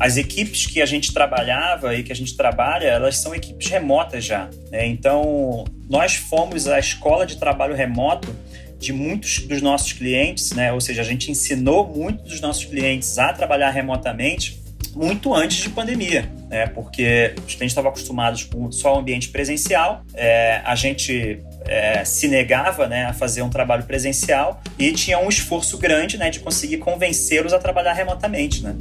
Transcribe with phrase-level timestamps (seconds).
[0.00, 4.24] as equipes que a gente trabalhava e que a gente trabalha, elas são equipes remotas
[4.24, 4.48] já.
[4.70, 4.86] Né?
[4.86, 8.34] Então, nós fomos a escola de trabalho remoto
[8.78, 10.72] de muitos dos nossos clientes, né?
[10.72, 14.58] Ou seja, a gente ensinou muitos dos nossos clientes a trabalhar remotamente
[14.96, 16.66] muito antes de pandemia, né?
[16.68, 22.26] Porque a gente estava acostumados com só o ambiente presencial, é, a gente é, se
[22.26, 26.78] negava né, a fazer um trabalho presencial e tinha um esforço grande né, de conseguir
[26.78, 28.62] convencê-los a trabalhar remotamente.
[28.62, 28.74] Né?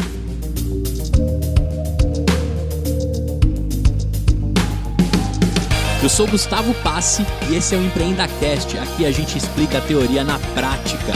[6.02, 8.78] Eu sou Gustavo Passe e esse é o Empreenda Cast.
[8.78, 11.12] Aqui a gente explica a teoria na prática.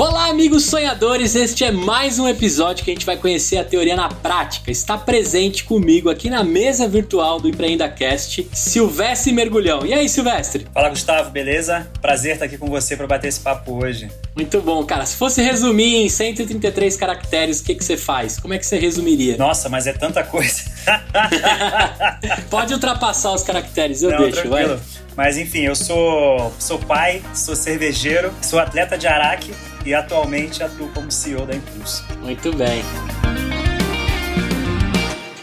[0.00, 1.34] Olá, amigos sonhadores!
[1.34, 4.70] Este é mais um episódio que a gente vai conhecer a teoria na prática.
[4.70, 9.84] Está presente comigo aqui na mesa virtual do Empreenda Cast, Silvestre Mergulhão.
[9.84, 10.66] E aí, Silvestre?
[10.72, 11.86] Fala, Gustavo, beleza?
[12.00, 14.10] Prazer estar aqui com você para bater esse papo hoje.
[14.34, 15.04] Muito bom, cara.
[15.04, 18.40] Se fosse resumir em 133 caracteres, o que, que você faz?
[18.40, 19.36] Como é que você resumiria?
[19.36, 20.62] Nossa, mas é tanta coisa.
[22.48, 24.76] Pode ultrapassar os caracteres, eu Não, deixo, tranquilo.
[24.76, 24.80] vai.
[25.14, 29.52] Mas enfim, eu sou, sou pai, sou cervejeiro, sou atleta de Araque
[29.84, 32.04] e atualmente atuo como CEO da Impulso.
[32.22, 32.82] Muito bem.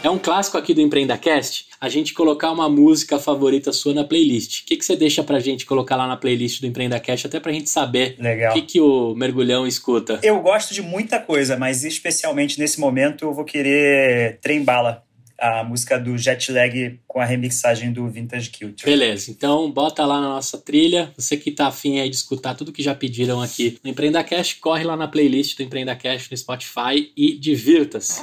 [0.02, 4.62] É um clássico aqui do EmpreendaCast a gente colocar uma música favorita sua na playlist.
[4.62, 7.52] O que, que você deixa pra gente colocar lá na playlist do EmpreendaCast, até pra
[7.52, 8.50] gente saber Legal.
[8.50, 10.18] o que, que o mergulhão escuta?
[10.22, 15.04] Eu gosto de muita coisa, mas especialmente nesse momento eu vou querer Trem Bala
[15.38, 18.84] a música do Jetlag com a remixagem do Vintage Culture.
[18.84, 21.12] Beleza, então bota lá na nossa trilha.
[21.16, 24.54] Você que tá afim aí de escutar tudo que já pediram aqui no Empreenda Cash,
[24.54, 28.20] corre lá na playlist do Empreenda Cash no Spotify e divirta-se.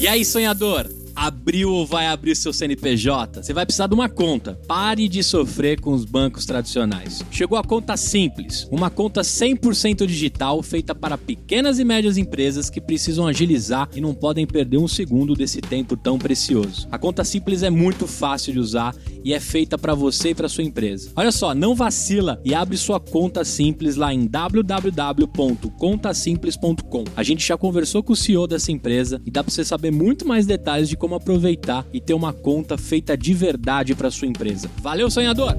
[0.00, 1.01] E aí, sonhador?
[1.14, 4.58] Abriu ou vai abrir seu CNPJ, você vai precisar de uma conta.
[4.66, 7.22] Pare de sofrer com os bancos tradicionais.
[7.30, 12.80] Chegou a conta simples, uma conta 100% digital feita para pequenas e médias empresas que
[12.80, 16.88] precisam agilizar e não podem perder um segundo desse tempo tão precioso.
[16.90, 18.94] A conta simples é muito fácil de usar
[19.24, 21.12] e é feita para você e para sua empresa.
[21.14, 27.04] Olha só, não vacila e abre sua conta simples lá em www.contasimples.com.
[27.16, 30.26] A gente já conversou com o CEO dessa empresa e dá para você saber muito
[30.26, 34.70] mais detalhes de como aproveitar e ter uma conta feita de verdade para sua empresa.
[34.76, 35.52] Valeu, sonhador!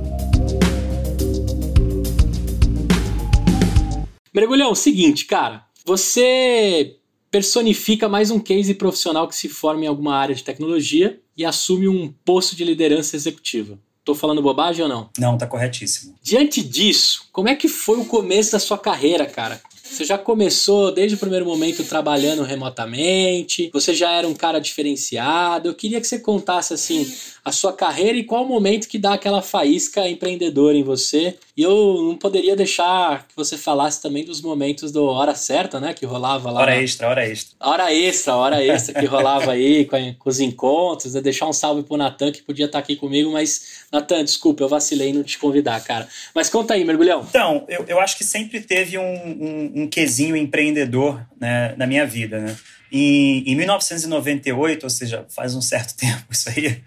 [4.34, 6.96] Mergulhão, seguinte, cara, você
[7.30, 11.90] personifica mais um case profissional que se forma em alguma área de tecnologia e assume
[11.90, 13.78] um posto de liderança executiva.
[14.06, 15.10] Tô falando bobagem ou não?
[15.20, 16.16] Não, tá corretíssimo.
[16.24, 19.62] Diante disso, como é que foi o começo da sua carreira, cara?
[19.94, 23.70] Você já começou desde o primeiro momento trabalhando remotamente?
[23.72, 25.70] Você já era um cara diferenciado?
[25.70, 29.14] Eu queria que você contasse assim a sua carreira e qual o momento que dá
[29.14, 31.38] aquela faísca empreendedora em você.
[31.58, 35.94] E eu não poderia deixar que você falasse também dos momentos do hora certa, né?
[35.94, 36.62] Que rolava lá.
[36.62, 36.82] Hora na...
[36.82, 37.56] extra, hora extra.
[37.60, 41.14] Hora extra, hora extra que rolava aí com, com, os encontros.
[41.14, 41.22] Né?
[41.22, 45.10] Deixar um salve pro Natan, que podia estar aqui comigo, mas, Natan, desculpa, eu vacilei
[45.10, 46.08] em não te convidar, cara.
[46.34, 47.26] Mas conta aí, mergulhão.
[47.30, 52.06] Então, eu, eu acho que sempre teve um, um, um quesinho empreendedor né, na minha
[52.06, 52.56] vida, né?
[52.96, 56.80] Em, em 1998, ou seja, faz um certo tempo isso aí,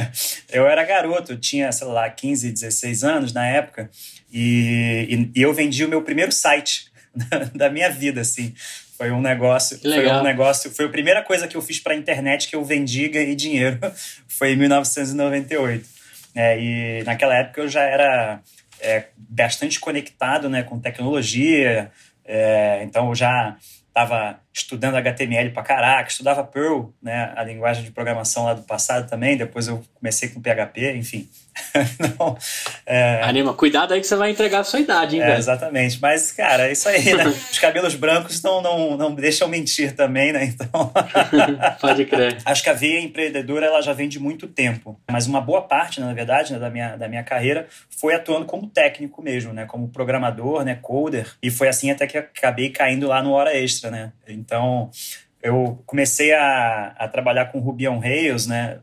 [0.50, 3.90] eu era garoto, eu tinha, sei lá, 15, 16 anos na época,
[4.32, 6.86] e, e, eu vendi o meu primeiro site
[7.54, 8.54] da minha vida, assim.
[8.96, 11.96] Foi um negócio, foi um negócio, foi a primeira coisa que eu fiz para a
[11.96, 13.78] internet que eu vendi e dinheiro.
[14.28, 15.88] Foi em 1998.
[16.34, 18.40] É, e naquela época eu já era
[18.78, 21.90] é, bastante conectado né, com tecnologia,
[22.26, 23.56] é, então eu já
[23.88, 29.08] estava estudando HTML pra caraca, estudava Perl, né, a linguagem de programação lá do passado
[29.08, 31.28] também, depois eu comecei com PHP, enfim.
[32.18, 32.36] Não,
[32.86, 33.22] é...
[33.22, 36.68] Anima, cuidado aí que você vai entregar a sua idade, hein, é, Exatamente, mas, cara,
[36.68, 37.26] é isso aí, né?
[37.50, 40.44] Os cabelos brancos não, não, não deixam mentir também, né?
[40.44, 40.92] Então.
[41.80, 42.38] Pode crer.
[42.44, 46.00] Acho que a veia empreendedora ela já vem de muito tempo, mas uma boa parte,
[46.00, 49.66] né, na verdade, né, da, minha, da minha carreira foi atuando como técnico mesmo, né?
[49.66, 50.78] Como programador, né?
[50.80, 54.12] Coder, e foi assim até que acabei caindo lá no Hora Extra, né?
[54.40, 54.90] Então,
[55.42, 58.80] eu comecei a, a trabalhar com Ruby on Rails, né?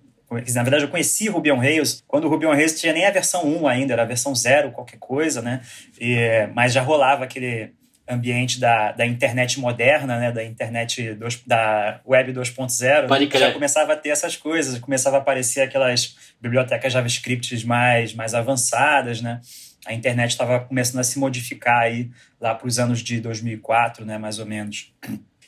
[0.54, 3.12] Na verdade, eu conheci Ruby on Rails quando o Ruby on Rails tinha nem a
[3.12, 5.62] versão 1 ainda, era a versão 0, qualquer coisa, né?
[6.00, 7.72] E, mas já rolava aquele
[8.10, 10.32] ambiente da, da internet moderna, né?
[10.32, 13.08] Da internet, dos, da web 2.0.
[13.40, 19.22] Já começava a ter essas coisas, começava a aparecer aquelas bibliotecas JavaScript mais, mais avançadas,
[19.22, 19.42] né?
[19.86, 22.10] A internet estava começando a se modificar aí
[22.40, 24.18] lá para os anos de 2004, né?
[24.18, 24.94] Mais ou menos.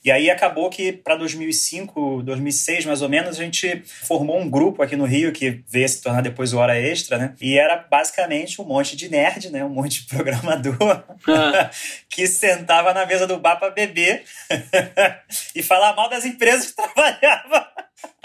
[0.09, 4.81] E aí acabou que para 2005, 2006 mais ou menos, a gente formou um grupo
[4.81, 7.35] aqui no Rio que veio se tornar depois o Hora Extra, né?
[7.39, 9.63] E era basicamente um monte de nerd, né?
[9.63, 11.69] Um monte de programador ah.
[12.09, 14.23] que sentava na mesa do bar para beber
[15.53, 17.67] e falar mal das empresas que trabalhava.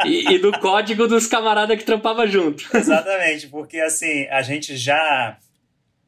[0.07, 2.65] E, e, do código dos camaradas que trampava junto.
[2.75, 5.37] Exatamente, porque assim, a gente já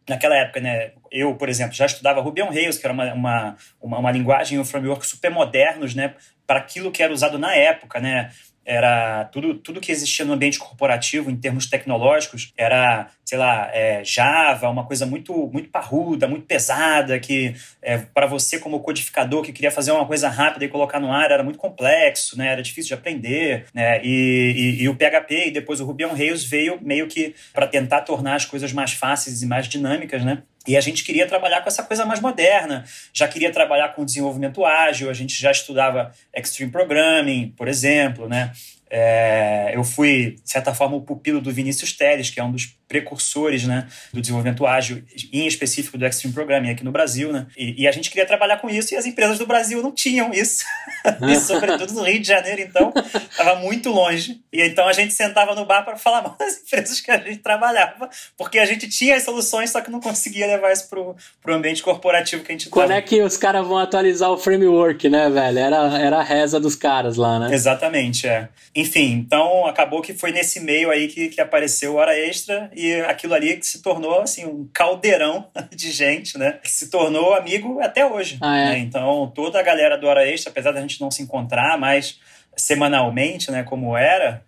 [0.08, 3.56] naquela época, né, eu, por exemplo, já estudava Ruby on Rails, que era uma, uma,
[3.80, 6.14] uma, uma linguagem um framework super modernos, né,
[6.46, 8.30] para aquilo que era usado na época, né,
[8.66, 14.02] era tudo, tudo que existia no ambiente corporativo em termos tecnológicos era, sei lá, é,
[14.04, 19.52] Java, uma coisa muito muito parruda, muito pesada, que é, para você como codificador que
[19.52, 22.48] queria fazer uma coisa rápida e colocar no ar era muito complexo, né?
[22.48, 23.66] era difícil de aprender.
[23.72, 24.00] Né?
[24.02, 27.66] E, e, e o PHP e depois o Ruby on Rails veio meio que para
[27.68, 30.42] tentar tornar as coisas mais fáceis e mais dinâmicas, né?
[30.66, 34.64] E a gente queria trabalhar com essa coisa mais moderna, já queria trabalhar com desenvolvimento
[34.64, 38.52] ágil, a gente já estudava Extreme Programming, por exemplo, né?
[38.88, 42.66] É, eu fui, de certa forma, o pupilo do Vinícius Teles, que é um dos
[42.88, 45.02] precursores né, do desenvolvimento ágil,
[45.32, 47.32] em específico do Extreme Programming aqui no Brasil.
[47.32, 47.46] Né?
[47.56, 50.32] E, e a gente queria trabalhar com isso e as empresas do Brasil não tinham
[50.32, 50.64] isso.
[51.28, 52.92] e sobretudo no Rio de Janeiro, então,
[53.30, 54.40] estava muito longe.
[54.52, 57.38] E então a gente sentava no bar para falar mal das empresas que a gente
[57.38, 61.54] trabalhava, porque a gente tinha as soluções, só que não conseguia levar isso para o
[61.54, 62.98] ambiente corporativo que a gente Quando tava.
[62.98, 65.58] é que os caras vão atualizar o framework, né, velho?
[65.58, 67.54] Era, era a reza dos caras lá, né?
[67.54, 68.48] Exatamente, é.
[68.74, 73.00] Enfim, então acabou que foi nesse meio aí que, que apareceu o Hora Extra e
[73.00, 76.58] aquilo ali que se tornou assim um caldeirão de gente, né?
[76.62, 78.36] Que se tornou amigo até hoje.
[78.42, 78.64] Ah, é?
[78.66, 78.78] né?
[78.78, 82.20] Então toda a galera do Hora Extra, apesar da gente não se encontrar mais
[82.54, 83.62] semanalmente, né?
[83.62, 84.44] Como era,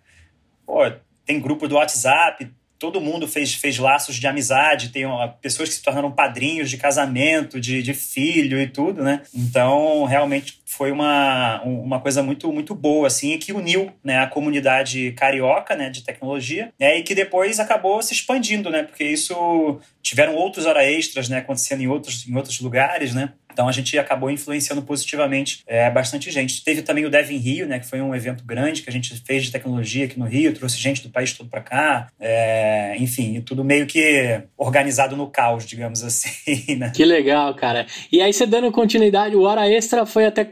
[0.65, 0.79] pô,
[1.25, 5.75] tem grupo do WhatsApp, todo mundo fez, fez laços de amizade, tem ó, pessoas que
[5.75, 9.21] se tornaram padrinhos de casamento, de, de filho e tudo, né?
[9.35, 15.11] Então, realmente foi uma, uma coisa muito, muito boa, assim, que uniu né, a comunidade
[15.13, 18.83] carioca né, de tecnologia né, e que depois acabou se expandindo, né?
[18.83, 23.33] Porque isso tiveram outros hora extras né, acontecendo em outros, em outros lugares, né?
[23.51, 26.63] Então a gente acabou influenciando positivamente é, bastante gente.
[26.63, 29.13] Teve também o Dev em Rio, né, que foi um evento grande que a gente
[29.25, 32.07] fez de tecnologia aqui no Rio, trouxe gente do país todo para cá.
[32.19, 36.29] É, enfim, tudo meio que organizado no caos, digamos assim.
[36.79, 36.91] Né?
[36.95, 37.87] Que legal, cara.
[38.11, 40.45] E aí você dando continuidade, o Hora Extra foi até?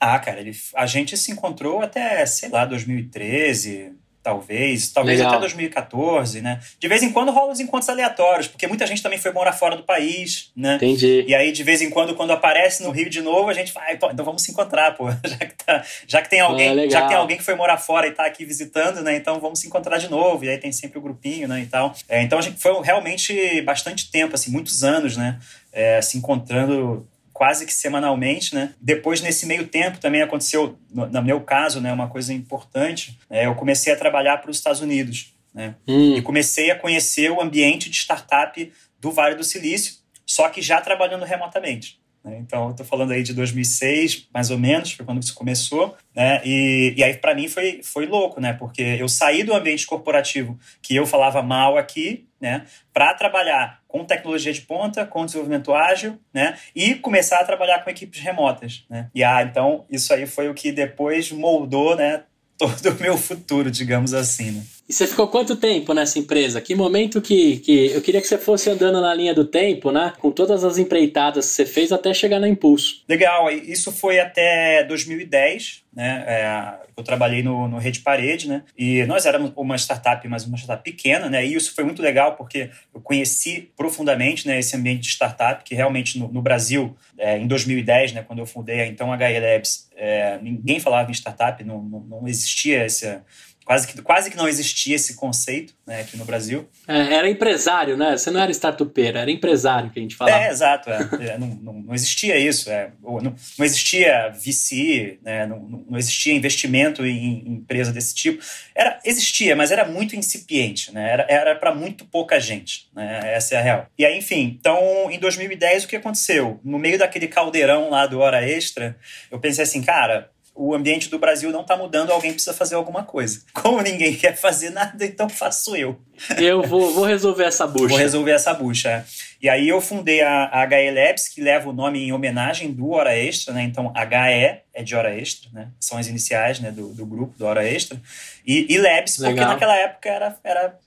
[0.00, 3.92] Ah, cara, ele, a gente se encontrou até, sei lá, 2013,
[4.22, 5.32] talvez, talvez Legal.
[5.32, 6.60] até 2014, né?
[6.78, 9.76] De vez em quando rolam os encontros aleatórios, porque muita gente também foi morar fora
[9.76, 10.76] do país, né?
[10.76, 11.24] Entendi.
[11.26, 13.94] E aí, de vez em quando, quando aparece no Rio de novo, a gente vai,
[13.94, 15.08] então vamos se encontrar, pô.
[15.24, 17.78] Já que, tá, já que tem alguém, ah, já que tem alguém que foi morar
[17.78, 19.16] fora e tá aqui visitando, né?
[19.16, 20.44] Então vamos se encontrar de novo.
[20.44, 21.60] E aí tem sempre o grupinho, né?
[21.60, 21.94] E tal.
[22.08, 25.38] É, então a gente foi realmente bastante tempo, assim, muitos anos, né?
[25.72, 27.06] É, se encontrando
[27.40, 28.74] quase que semanalmente, né?
[28.78, 33.18] Depois, nesse meio tempo, também aconteceu, no, no meu caso, né, uma coisa importante.
[33.30, 35.74] É, eu comecei a trabalhar para os Estados Unidos, né?
[35.88, 36.16] Hum.
[36.18, 38.70] E comecei a conhecer o ambiente de startup
[39.00, 39.94] do Vale do Silício,
[40.26, 41.98] só que já trabalhando remotamente.
[42.22, 42.36] Né?
[42.40, 45.96] Então, estou falando aí de 2006, mais ou menos, foi quando isso começou.
[46.14, 46.42] Né?
[46.44, 48.52] E, e aí, para mim, foi, foi louco, né?
[48.52, 52.66] Porque eu saí do ambiente corporativo que eu falava mal aqui, né?
[52.92, 56.56] Para trabalhar com tecnologia de ponta, com desenvolvimento ágil, né?
[56.74, 59.08] E começar a trabalhar com equipes remotas, né?
[59.14, 62.22] E ah, então, isso aí foi o que depois moldou, né?
[62.56, 64.62] Todo o meu futuro, digamos assim, né?
[64.88, 66.60] E você ficou quanto tempo nessa empresa?
[66.60, 70.12] Que momento que, que eu queria que você fosse andando na linha do tempo, né?
[70.18, 73.02] Com todas as empreitadas que você fez até chegar na Impulso.
[73.08, 76.24] Legal, isso foi até 2010, né?
[76.26, 78.62] É, eu trabalhei no, no Rede Parede, né?
[78.76, 81.44] E nós éramos uma startup, mas uma startup pequena, né?
[81.44, 85.74] E isso foi muito legal porque eu conheci profundamente né, esse ambiente de startup, que
[85.74, 88.22] realmente no, no Brasil, é, em 2010, né?
[88.22, 92.28] Quando eu fundei a então HE Labs, é, ninguém falava em startup, não, não, não
[92.28, 93.24] existia essa
[93.70, 96.68] Quase que, quase que não existia esse conceito né, aqui no Brasil.
[96.88, 98.18] É, era empresário, né?
[98.18, 100.42] Você não era startupeiro, era empresário que a gente falava.
[100.42, 100.90] É, exato.
[100.90, 101.08] É.
[101.34, 102.68] é não, não, não, existia isso.
[102.68, 108.42] É, não, não existia VC, né, não, não existia investimento em, em, empresa desse tipo.
[108.74, 110.92] Era, existia, mas era muito incipiente.
[110.92, 111.24] Né?
[111.28, 112.88] Era para muito pouca gente.
[112.92, 113.20] Né?
[113.34, 113.86] Essa é a real.
[113.96, 116.58] E aí, enfim, então, em 2010, o que aconteceu?
[116.64, 118.98] No meio daquele caldeirão lá do Hora Extra,
[119.30, 120.28] eu pensei assim, cara
[120.62, 123.40] o ambiente do Brasil não está mudando, alguém precisa fazer alguma coisa.
[123.54, 125.98] Como ninguém quer fazer nada, então faço eu.
[126.36, 127.88] Eu vou, vou resolver essa bucha.
[127.88, 128.90] Vou resolver essa bucha.
[128.90, 129.04] É.
[129.40, 132.90] E aí eu fundei a, a HE Labs, que leva o nome em homenagem do
[132.90, 133.62] Hora Extra, né?
[133.62, 135.68] Então HE é de Hora Extra, né?
[135.80, 137.98] São as iniciais né, do, do grupo do Hora Extra.
[138.46, 139.34] E, e Labs, Legal.
[139.34, 140.78] porque naquela época era, era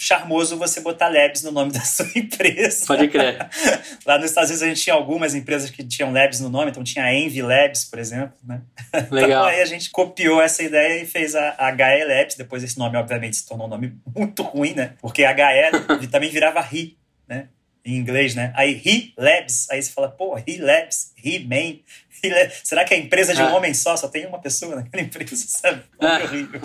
[0.00, 2.86] charmoso você botar Labs no nome da sua empresa.
[2.86, 3.36] Pode crer.
[4.06, 6.82] Lá nos Estados Unidos a gente tinha algumas empresas que tinham Labs no nome, então
[6.82, 8.62] tinha a Envy Labs, por exemplo, né?
[9.12, 9.28] Legal.
[9.28, 12.96] Então aí a gente copiou essa ideia e fez a, HE Labs, depois esse nome
[12.96, 14.94] obviamente se tornou um nome muito ruim, né?
[15.02, 16.96] Porque HE também virava RI,
[17.28, 17.48] né?
[17.84, 18.52] Em inglês, né?
[18.56, 21.78] Aí He Labs, aí você fala, pô, He Labs, He Man,
[22.64, 23.54] Será que é empresa de um ah.
[23.54, 23.96] homem só?
[23.96, 25.82] Só tem uma pessoa naquela empresa, sabe?
[25.98, 26.20] Ah.
[26.22, 26.60] horrível.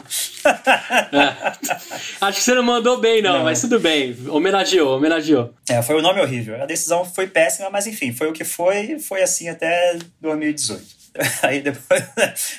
[0.46, 1.58] Ah.
[2.28, 4.16] Acho que você não mandou bem, não, não, mas tudo bem.
[4.30, 5.54] Homenageou, homenageou.
[5.70, 6.62] É, foi o um nome horrível.
[6.62, 11.06] A decisão foi péssima, mas enfim, foi o que foi, foi assim até 2018.
[11.44, 12.04] Aí depois,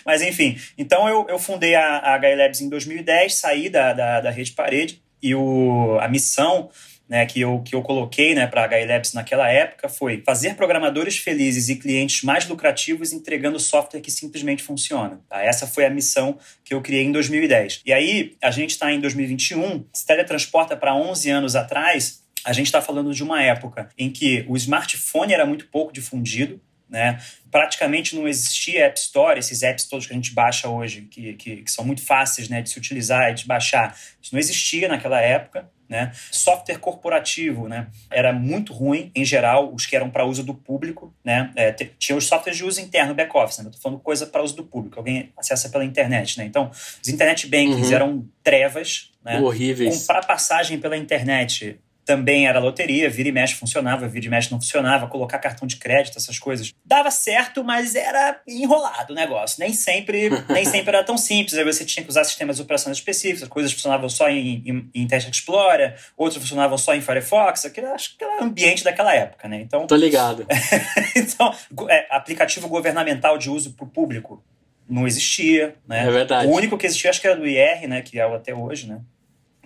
[0.04, 4.30] mas enfim, então eu, eu fundei a, a Labs em 2010, saí da, da, da
[4.30, 6.70] rede parede e o, a missão
[7.08, 10.54] né, que, eu, que eu coloquei né, para a HI Labs naquela época foi fazer
[10.54, 15.20] programadores felizes e clientes mais lucrativos entregando software que simplesmente funciona.
[15.28, 15.42] Tá?
[15.42, 17.82] Essa foi a missão que eu criei em 2010.
[17.86, 22.66] E aí, a gente está em 2021, se teletransporta para 11 anos atrás, a gente
[22.66, 27.18] está falando de uma época em que o smartphone era muito pouco difundido, né?
[27.50, 31.56] Praticamente não existia App Store, esses apps todos que a gente baixa hoje, que, que,
[31.62, 33.98] que são muito fáceis né, de se utilizar e de baixar.
[34.22, 35.68] Isso não existia naquela época.
[35.88, 36.12] Né?
[36.30, 37.86] Software corporativo né?
[38.10, 41.14] era muito ruim, em geral, os que eram para uso do público.
[41.24, 41.50] Né?
[41.54, 43.58] É, tinha os softwares de uso interno, back-office.
[43.58, 43.66] Né?
[43.66, 46.38] Estou falando coisa para uso do público, alguém acessa pela internet.
[46.38, 46.44] Né?
[46.44, 47.94] Então, os internet bankings uhum.
[47.94, 49.12] eram trevas.
[49.24, 49.40] Né?
[49.40, 49.98] Horríveis.
[50.00, 54.60] Comprar passagem pela internet também era loteria, vira e mexe funcionava, vira e mexe não
[54.60, 56.72] funcionava, colocar cartão de crédito, essas coisas.
[56.84, 59.58] Dava certo, mas era enrolado o negócio.
[59.58, 61.58] Nem sempre, nem sempre era tão simples.
[61.58, 65.02] Aí você tinha que usar sistemas de operação específicos, coisas funcionavam só em, em, em
[65.02, 69.48] Internet Explorer, outras funcionavam só em Firefox, aquele, acho que era o ambiente daquela época,
[69.48, 69.60] né?
[69.60, 70.46] Então, Tô ligado.
[71.16, 71.52] então,
[71.90, 74.44] é, aplicativo governamental de uso para o público
[74.88, 76.06] não existia, né?
[76.06, 76.46] É verdade.
[76.46, 78.00] O único que existia, acho que era do IR, né?
[78.00, 79.00] Que é o até hoje, né?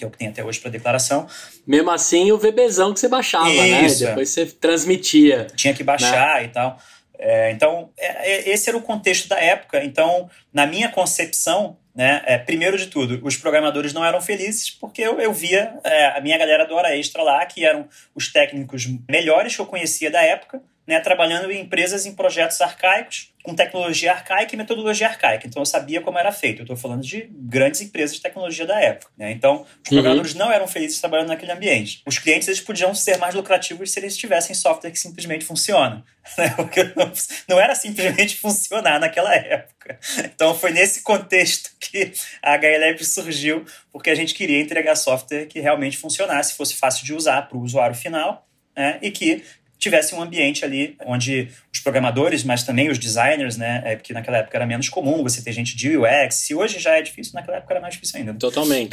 [0.00, 1.26] Que é o que tem até hoje para declaração.
[1.66, 3.82] Mesmo assim, o VBzão que você baixava, né?
[3.82, 4.10] Isso, né?
[4.10, 5.46] Depois você transmitia.
[5.54, 6.44] Tinha que baixar né?
[6.44, 6.78] e tal.
[7.18, 9.84] É, então, é, é, esse era o contexto da época.
[9.84, 15.02] Então, na minha concepção, né, é, primeiro de tudo, os programadores não eram felizes porque
[15.02, 18.88] eu, eu via é, a minha galera do Hora Extra lá, que eram os técnicos
[19.08, 24.10] melhores que eu conhecia da época, né, trabalhando em empresas em projetos arcaicos, com tecnologia
[24.10, 25.46] arcaica e metodologia arcaica.
[25.46, 26.58] Então eu sabia como era feito.
[26.58, 29.10] Eu estou falando de grandes empresas de tecnologia da época.
[29.16, 29.30] Né?
[29.30, 29.82] Então os uhum.
[29.84, 30.40] programadores uhum.
[30.40, 32.02] não eram felizes trabalhando naquele ambiente.
[32.04, 36.04] Os clientes eles podiam ser mais lucrativos se eles tivessem software que simplesmente funciona.
[36.36, 36.50] Né?
[36.50, 37.10] Porque não,
[37.48, 39.98] não era simplesmente funcionar naquela época.
[40.22, 45.60] Então foi nesse contexto que a HLF surgiu, porque a gente queria entregar software que
[45.60, 49.44] realmente funcionasse, fosse fácil de usar para o usuário final né, e que
[49.80, 53.82] tivesse um ambiente ali onde os programadores, mas também os designers, né?
[53.84, 56.34] É, porque naquela época era menos comum você ter gente de UX.
[56.34, 58.34] Se hoje já é difícil, naquela época era mais difícil ainda.
[58.34, 58.90] Totalmente.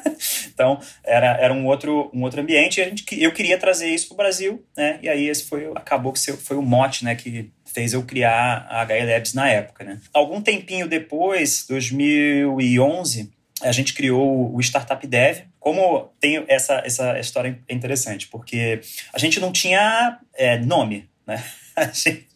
[0.52, 4.08] então, era, era um, outro, um outro ambiente e a gente, eu queria trazer isso
[4.08, 4.98] para o Brasil, né?
[5.02, 7.14] E aí esse foi, acabou que foi o mote, né?
[7.14, 10.00] Que fez eu criar a HL Labs na época, né?
[10.12, 13.30] Algum tempinho depois, 2011,
[13.62, 15.38] a gente criou o Startup Dev.
[15.66, 18.80] Como tem essa, essa história interessante, porque
[19.12, 21.42] a gente não tinha é, nome, né?
[21.92, 22.28] Gente,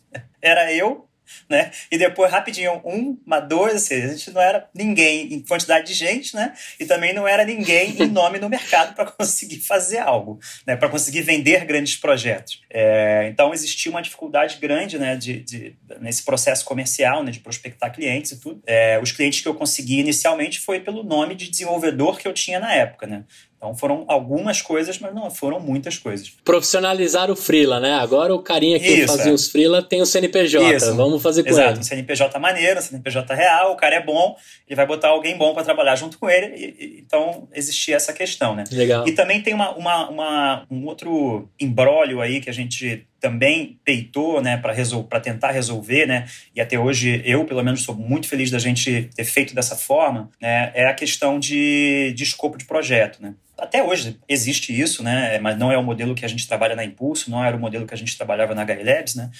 [0.42, 1.08] era eu
[1.48, 1.70] né?
[1.90, 5.94] E depois, rapidinho, um, uma, dois, assim, a gente não era ninguém em quantidade de
[5.94, 6.54] gente, né?
[6.78, 10.76] E também não era ninguém em nome no mercado para conseguir fazer algo, né?
[10.76, 12.62] Para conseguir vender grandes projetos.
[12.70, 15.16] É, então, existia uma dificuldade grande, né?
[15.16, 17.30] De, de, nesse processo comercial, né?
[17.30, 18.62] De prospectar clientes e tudo.
[18.66, 22.60] É, os clientes que eu consegui inicialmente foi pelo nome de desenvolvedor que eu tinha
[22.60, 23.24] na época, né?
[23.60, 26.30] Então foram algumas coisas, mas não foram muitas coisas.
[26.42, 27.92] Profissionalizar o freela, né?
[27.92, 29.34] Agora o carinha que Isso, fazia é.
[29.34, 30.76] os freela tem o CNPJ.
[30.76, 30.96] Isso.
[30.96, 31.80] Vamos fazer com Exato, ele.
[31.80, 34.34] um CNPJ maneiro, um CNPJ real, o cara é bom,
[34.66, 36.56] ele vai botar alguém bom para trabalhar junto com ele.
[36.56, 38.64] E, então existia essa questão, né?
[38.72, 39.06] Legal.
[39.06, 44.40] E também tem uma, uma, uma um outro embrólio aí que a gente também peitou,
[44.40, 48.58] né, para tentar resolver, né, e até hoje eu, pelo menos, sou muito feliz da
[48.58, 53.34] gente ter feito dessa forma, né, é a questão de, de escopo de projeto, né.
[53.58, 56.84] Até hoje existe isso, né, mas não é o modelo que a gente trabalha na
[56.84, 59.30] Impulso, não era o modelo que a gente trabalhava na HL Labs, né,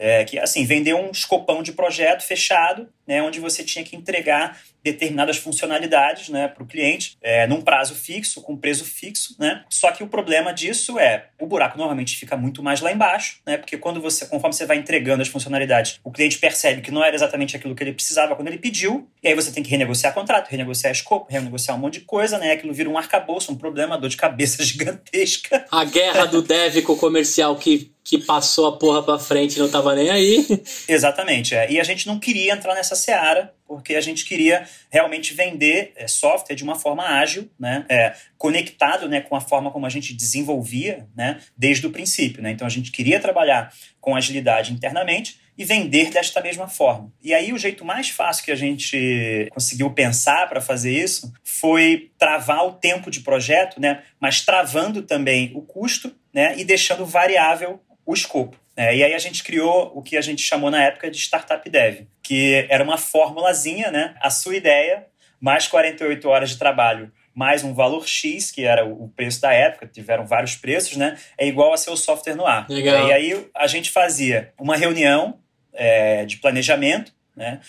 [0.00, 4.58] é, que assim, vender um escopão de projeto fechado, né, onde você tinha que entregar
[4.82, 9.62] determinadas funcionalidades né, para o cliente, é, num prazo fixo, com preço fixo, né?
[9.68, 13.58] Só que o problema disso é o buraco normalmente fica muito mais lá embaixo, né?
[13.58, 17.14] Porque quando você, conforme você vai entregando as funcionalidades, o cliente percebe que não era
[17.14, 20.48] exatamente aquilo que ele precisava quando ele pediu, e aí você tem que renegociar contrato,
[20.48, 22.52] renegociar escopo, renegociar um monte de coisa, né?
[22.52, 25.66] Aquilo vira um arcabouço, um problema, dor de cabeça gigantesca.
[25.70, 29.58] A guerra do dev com o comercial que que passou a porra pra frente e
[29.58, 30.46] não tava nem aí.
[30.88, 31.54] Exatamente.
[31.54, 31.70] É.
[31.70, 36.08] E a gente não queria entrar nessa seara, porque a gente queria realmente vender é,
[36.08, 37.84] software de uma forma ágil, né?
[37.88, 42.42] É, conectado né, com a forma como a gente desenvolvia né, desde o princípio.
[42.42, 42.50] Né?
[42.50, 47.12] Então a gente queria trabalhar com agilidade internamente e vender desta mesma forma.
[47.22, 52.10] E aí o jeito mais fácil que a gente conseguiu pensar para fazer isso foi
[52.18, 57.78] travar o tempo de projeto, né, mas travando também o custo né, e deixando variável
[58.04, 58.56] o escopo.
[58.76, 61.68] É, e aí a gente criou o que a gente chamou na época de Startup
[61.68, 64.14] Dev, que era uma formulazinha, né?
[64.20, 65.06] A sua ideia,
[65.40, 69.86] mais 48 horas de trabalho, mais um valor X, que era o preço da época,
[69.86, 71.16] tiveram vários preços, né?
[71.36, 72.66] É igual a seu software no ar.
[72.68, 73.08] Legal.
[73.08, 75.38] E aí a gente fazia uma reunião
[75.72, 77.60] é, de planejamento, né?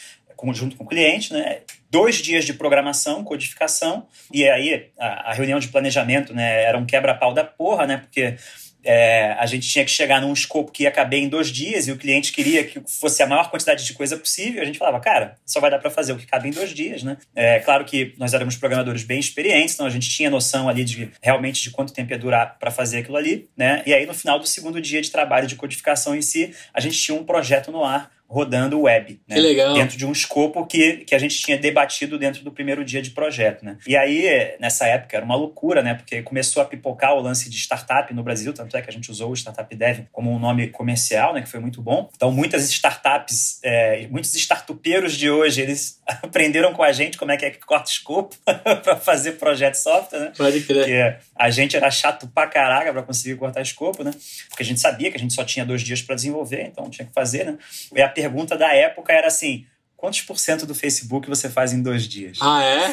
[0.53, 1.59] junto com o cliente, né?
[1.89, 6.63] Dois dias de programação, codificação, e aí a, a reunião de planejamento, né?
[6.63, 7.97] Era um quebra-pau da porra, né?
[7.97, 8.37] Porque
[8.83, 11.91] é, a gente tinha que chegar num escopo que ia caber em dois dias e
[11.91, 14.61] o cliente queria que fosse a maior quantidade de coisa possível.
[14.61, 17.03] A gente falava, cara, só vai dar para fazer o que cabe em dois dias,
[17.03, 17.17] né?
[17.35, 21.11] É claro que nós éramos programadores bem experientes, então a gente tinha noção ali de
[21.21, 23.83] realmente de quanto tempo ia durar para fazer aquilo ali, né?
[23.85, 26.97] E aí no final do segundo dia de trabalho de codificação em si, a gente
[26.97, 29.19] tinha um projeto no ar rodando web.
[29.27, 29.35] Né?
[29.35, 29.73] Que legal.
[29.73, 33.09] Dentro de um escopo que, que a gente tinha debatido dentro do primeiro dia de
[33.09, 33.65] projeto.
[33.65, 33.77] Né?
[33.85, 35.95] E aí, nessa época, era uma loucura, né?
[35.95, 39.11] Porque começou a pipocar o lance de startup no Brasil, tanto é que a gente
[39.11, 41.41] usou o Startup Dev como um nome comercial, né?
[41.41, 42.09] Que foi muito bom.
[42.15, 47.37] Então, muitas startups, é, muitos startupeiros de hoje, eles aprenderam com a gente como é
[47.37, 48.37] que é que corta escopo
[48.81, 50.33] para fazer projeto software, né?
[50.37, 50.77] Pode crer.
[50.77, 54.11] Porque a gente era chato pra caraca para conseguir cortar escopo, né?
[54.47, 57.05] Porque a gente sabia que a gente só tinha dois dias para desenvolver, então tinha
[57.05, 57.57] que fazer, né?
[57.93, 59.65] E a pergunta da época era assim:
[59.97, 62.37] quantos por cento do Facebook você faz em dois dias?
[62.41, 62.91] Ah, é?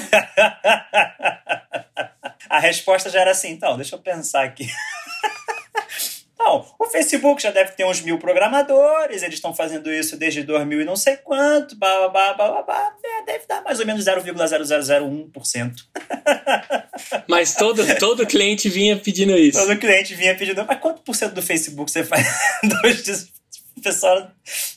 [2.48, 4.66] a resposta já era assim: então, deixa eu pensar aqui.
[6.38, 10.82] Não, o Facebook já deve ter uns mil programadores, eles estão fazendo isso desde 2000
[10.82, 14.04] e não sei quanto, blá, blá, blá, blá, blá, é, deve dar mais ou menos
[14.04, 15.72] 0,0001%.
[17.28, 19.58] Mas todo, todo cliente vinha pedindo isso.
[19.58, 22.24] Todo cliente vinha pedindo, mas quanto por cento do Facebook você faz
[22.82, 23.37] dois dias?
[23.80, 24.30] o pessoal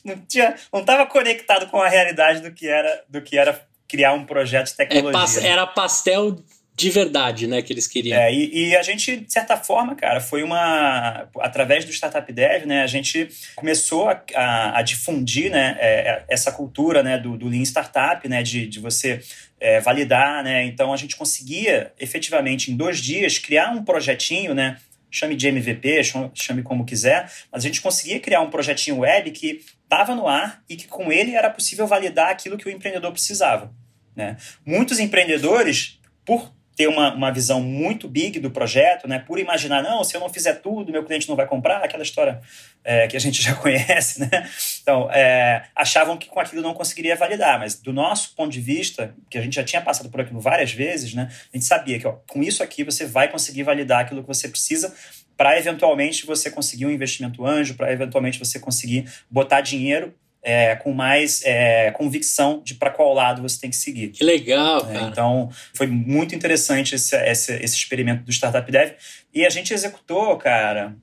[0.06, 4.14] não tinha, não estava conectado com a realidade do que era, do que era criar
[4.14, 5.42] um projeto de tecnologia.
[5.42, 6.38] É, era pastel
[6.74, 8.18] de verdade, né, que eles queriam.
[8.18, 11.28] É, e, e, a gente, de certa forma, cara, foi uma.
[11.40, 16.26] Através do Startup Dev, né, a gente começou a, a, a difundir né, é, é,
[16.28, 19.22] essa cultura né, do, do Lean Startup, né, de, de você
[19.60, 20.66] é, validar, né?
[20.66, 24.78] Então a gente conseguia efetivamente em dois dias criar um projetinho, né?
[25.12, 26.02] Chame de MVP,
[26.34, 30.64] chame como quiser, mas a gente conseguia criar um projetinho web que estava no ar
[30.70, 33.72] e que com ele era possível validar aquilo que o empreendedor precisava.
[34.16, 34.38] Né?
[34.66, 39.20] Muitos empreendedores, por ter uma, uma visão muito big do projeto, né?
[39.20, 42.42] por imaginar, não, se eu não fizer tudo, meu cliente não vai comprar, aquela história
[42.84, 44.50] é, que a gente já conhece, né?
[44.82, 49.14] Então, é, achavam que com aquilo não conseguiria validar, mas do nosso ponto de vista,
[49.30, 51.30] que a gente já tinha passado por aquilo várias vezes, né?
[51.54, 54.48] A gente sabia que ó, com isso aqui você vai conseguir validar aquilo que você
[54.48, 54.94] precisa
[55.38, 60.92] para eventualmente você conseguir um investimento anjo, para eventualmente você conseguir botar dinheiro é, com
[60.92, 64.10] mais é, convicção de para qual lado você tem que seguir.
[64.10, 68.94] Que legal, é, então, foi muito interessante esse, esse, esse experimento do Startup Dev.
[69.34, 70.96] E a gente executou, cara,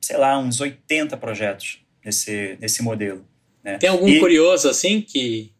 [0.00, 3.24] sei lá, uns 80 projetos nesse, nesse modelo.
[3.62, 3.78] Né?
[3.78, 4.18] Tem algum e...
[4.18, 5.52] curioso, assim, que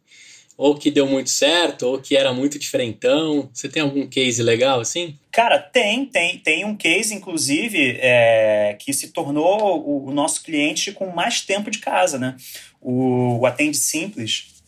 [0.61, 3.49] ou que deu muito certo, ou que era muito diferentão?
[3.51, 5.17] Você tem algum case legal assim?
[5.31, 10.91] Cara, tem, tem, tem um case, inclusive, é, que se tornou o, o, nosso cliente
[10.91, 12.37] com mais tempo de casa, né?
[12.79, 14.61] O, o Atende Simples,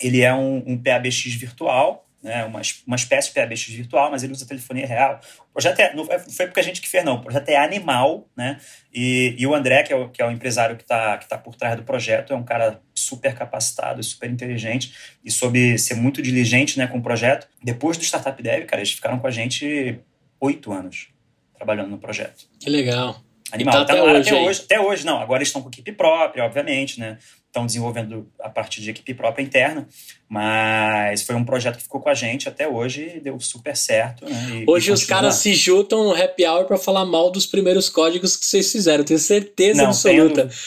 [0.00, 4.32] ele é um, um PABX virtual, né, uma, uma espécie de PABX virtual, mas ele
[4.32, 5.20] usa telefonia real.
[5.50, 7.16] O projeto é, não foi porque a gente que fez, não.
[7.16, 8.58] O projeto é animal, né?
[8.90, 11.36] E, e o André, que é o, que é o empresário que está que tá
[11.36, 14.92] por trás do projeto, é um cara super capacitado, super inteligente
[15.24, 17.46] e soube ser muito diligente né, com o projeto.
[17.62, 19.98] Depois do Startup Dev, cara, eles ficaram com a gente
[20.40, 21.08] oito anos
[21.54, 22.46] trabalhando no projeto.
[22.58, 23.22] Que legal.
[23.52, 23.74] Animal.
[23.74, 25.20] Tá até, até, hoje, até hoje, até hoje, não.
[25.20, 27.18] Agora eles estão com equipe própria, obviamente, né?
[27.54, 29.86] Estão desenvolvendo a partir de equipe própria interna,
[30.28, 34.24] mas foi um projeto que ficou com a gente até hoje e deu super certo.
[34.24, 34.62] Né?
[34.62, 37.88] E, hoje e os caras se juntam no happy hour para falar mal dos primeiros
[37.88, 40.50] códigos que vocês fizeram, tenho certeza Não, absoluta.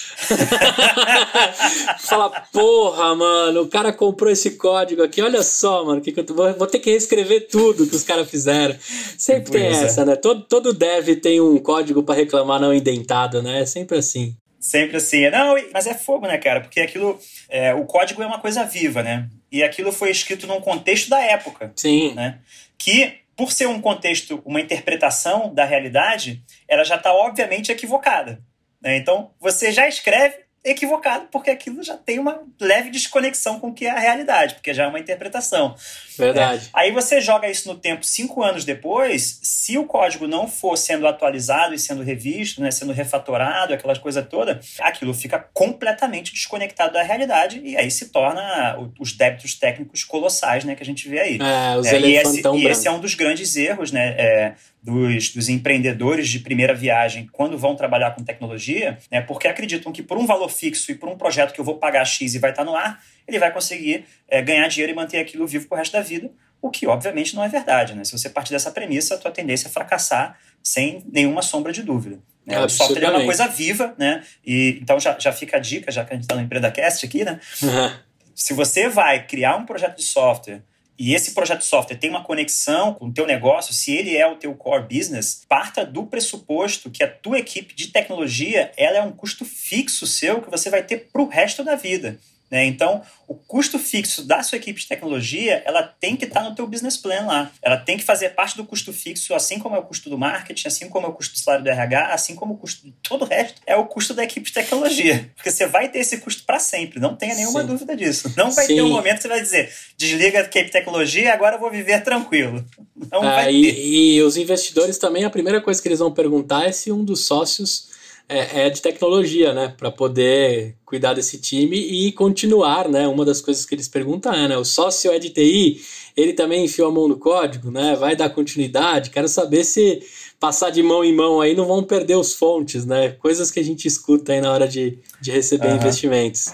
[1.99, 6.25] Fala, porra, mano, o cara comprou esse código aqui, olha só, mano, que, que eu
[6.33, 8.77] vou, vou, ter que reescrever tudo que os caras fizeram.
[9.17, 10.05] Sempre tem essa, é.
[10.05, 10.15] né?
[10.15, 13.63] Todo, todo dev tem um código para reclamar não indentado, né?
[13.63, 14.37] É sempre assim.
[14.67, 15.29] Sempre assim.
[15.29, 16.59] Não, mas é fogo, né, cara?
[16.59, 17.17] Porque aquilo.
[17.47, 19.29] É, o código é uma coisa viva, né?
[19.49, 21.71] E aquilo foi escrito num contexto da época.
[21.73, 22.13] Sim.
[22.13, 22.39] Né?
[22.77, 28.43] Que, por ser um contexto, uma interpretação da realidade, ela já está obviamente equivocada.
[28.81, 28.97] Né?
[28.97, 33.85] Então, você já escreve equivocado, porque aquilo já tem uma leve desconexão com o que
[33.85, 35.77] é a realidade, porque já é uma interpretação.
[36.17, 36.65] Verdade.
[36.65, 36.69] É.
[36.73, 41.07] Aí você joga isso no tempo cinco anos depois, se o código não for sendo
[41.07, 47.03] atualizado e sendo revisto, né, sendo refatorado, aquelas coisas toda, aquilo fica completamente desconectado da
[47.03, 51.39] realidade e aí se torna os débitos técnicos colossais, né, que a gente vê aí.
[51.39, 55.33] É, os é, e, esse, e esse, é um dos grandes erros, né, é, dos,
[55.33, 60.17] dos, empreendedores de primeira viagem quando vão trabalhar com tecnologia, né, porque acreditam que por
[60.17, 62.63] um valor fixo e por um projeto que eu vou pagar X e vai estar
[62.63, 66.01] no ar, ele vai conseguir é, ganhar dinheiro e manter aquilo vivo pro resto da
[66.01, 67.93] vida, o que obviamente não é verdade.
[67.93, 68.03] Né?
[68.03, 72.19] Se você partir dessa premissa, a tua tendência é fracassar sem nenhuma sombra de dúvida.
[72.45, 72.59] Né?
[72.59, 74.23] O software é uma coisa viva, né?
[74.45, 77.25] E, então já, já fica a dica, já que a gente está no EmpreendaCast aqui,
[77.25, 77.39] né?
[77.61, 77.93] Uhum.
[78.33, 80.61] Se você vai criar um projeto de software
[80.97, 84.25] e esse projeto de software tem uma conexão com o teu negócio, se ele é
[84.25, 89.01] o teu core business, parta do pressuposto que a tua equipe de tecnologia ela é
[89.01, 92.17] um custo fixo seu que você vai ter para o resto da vida.
[92.49, 92.65] Né?
[92.65, 96.55] Então, o custo fixo da sua equipe de tecnologia, ela tem que estar tá no
[96.55, 97.51] teu business plan lá.
[97.61, 100.67] Ela tem que fazer parte do custo fixo, assim como é o custo do marketing,
[100.67, 103.23] assim como é o custo do salário do RH, assim como o custo de todo
[103.23, 105.29] o resto, é o custo da equipe de tecnologia.
[105.35, 107.67] Porque você vai ter esse custo para sempre, não tenha nenhuma Sim.
[107.67, 108.31] dúvida disso.
[108.37, 108.75] Não vai Sim.
[108.75, 111.69] ter um momento que você vai dizer, desliga a equipe de tecnologia, agora eu vou
[111.69, 112.63] viver tranquilo.
[113.11, 113.85] Não ah, vai e, ter.
[113.85, 117.25] e os investidores também, a primeira coisa que eles vão perguntar é se um dos
[117.25, 117.86] sócios
[118.29, 119.73] é, é de tecnologia, né?
[119.77, 123.07] Para poder cuidar desse time e continuar, né?
[123.07, 124.57] Uma das coisas que eles perguntam é, né?
[124.57, 125.81] O sócio é de TI,
[126.15, 127.95] ele também enfiou a mão no código, né?
[127.95, 129.09] Vai dar continuidade?
[129.09, 130.01] Quero saber se
[130.39, 133.09] passar de mão em mão aí não vão perder os fontes, né?
[133.09, 135.77] Coisas que a gente escuta aí na hora de, de receber uhum.
[135.77, 136.53] investimentos.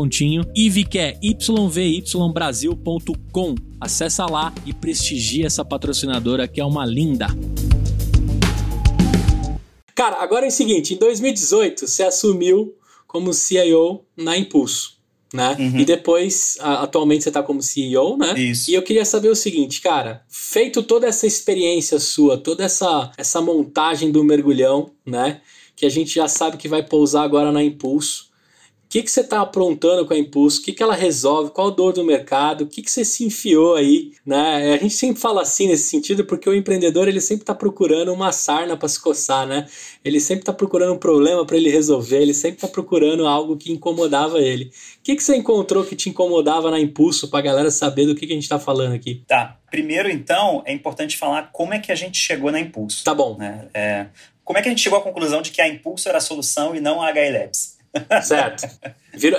[0.01, 0.43] descontinho.
[0.89, 3.55] Que é yvybrasil.com.
[3.79, 7.27] Acessa lá e prestigia essa patrocinadora que é uma linda.
[9.95, 14.99] Cara, agora é o seguinte, em 2018 você assumiu como CIO na Impulso.
[15.33, 15.55] Né?
[15.57, 15.79] Uhum.
[15.79, 18.37] E depois, atualmente você está como CEO, né?
[18.37, 18.69] Isso.
[18.69, 23.39] E eu queria saber o seguinte, cara, feito toda essa experiência sua, toda essa, essa
[23.39, 25.39] montagem do mergulhão, né?
[25.73, 28.30] Que a gente já sabe que vai pousar agora na Impulso
[28.91, 31.71] que, que você está aprontando com a Impulso, o que, que ela resolve, qual a
[31.71, 34.73] dor do mercado, o que, que você se enfiou aí, né?
[34.73, 38.33] A gente sempre fala assim nesse sentido, porque o empreendedor ele sempre está procurando uma
[38.33, 39.65] sarna para se coçar, né?
[40.03, 43.71] Ele sempre está procurando um problema para ele resolver, ele sempre está procurando algo que
[43.71, 44.65] incomodava ele.
[44.65, 48.13] O que, que você encontrou que te incomodava na Impulso para a galera saber do
[48.13, 49.23] que, que a gente está falando aqui?
[49.25, 49.57] Tá.
[49.71, 53.05] Primeiro, então, é importante falar como é que a gente chegou na Impulso.
[53.05, 53.37] Tá bom.
[53.37, 53.69] Né?
[53.73, 54.07] É,
[54.43, 56.75] como é que a gente chegou à conclusão de que a Impulso era a solução
[56.75, 57.31] e não a HI
[58.23, 58.69] Certo.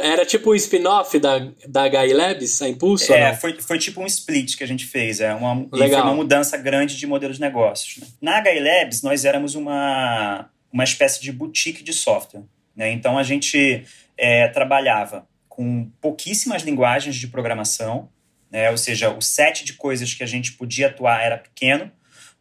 [0.03, 3.13] Era tipo um spin-off da, da HI Labs, a Impulso?
[3.13, 5.21] É, foi, foi tipo um split que a gente fez.
[5.21, 6.01] É uma, Legal.
[6.01, 7.99] foi uma mudança grande de modelo de negócios.
[7.99, 8.07] Né?
[8.21, 12.43] Na HI Labs, nós éramos uma, uma espécie de boutique de software.
[12.77, 12.93] Né?
[12.93, 13.85] Então, a gente
[14.17, 18.09] é, trabalhava com pouquíssimas linguagens de programação,
[18.51, 18.71] né?
[18.71, 21.91] ou seja, o set de coisas que a gente podia atuar era pequeno,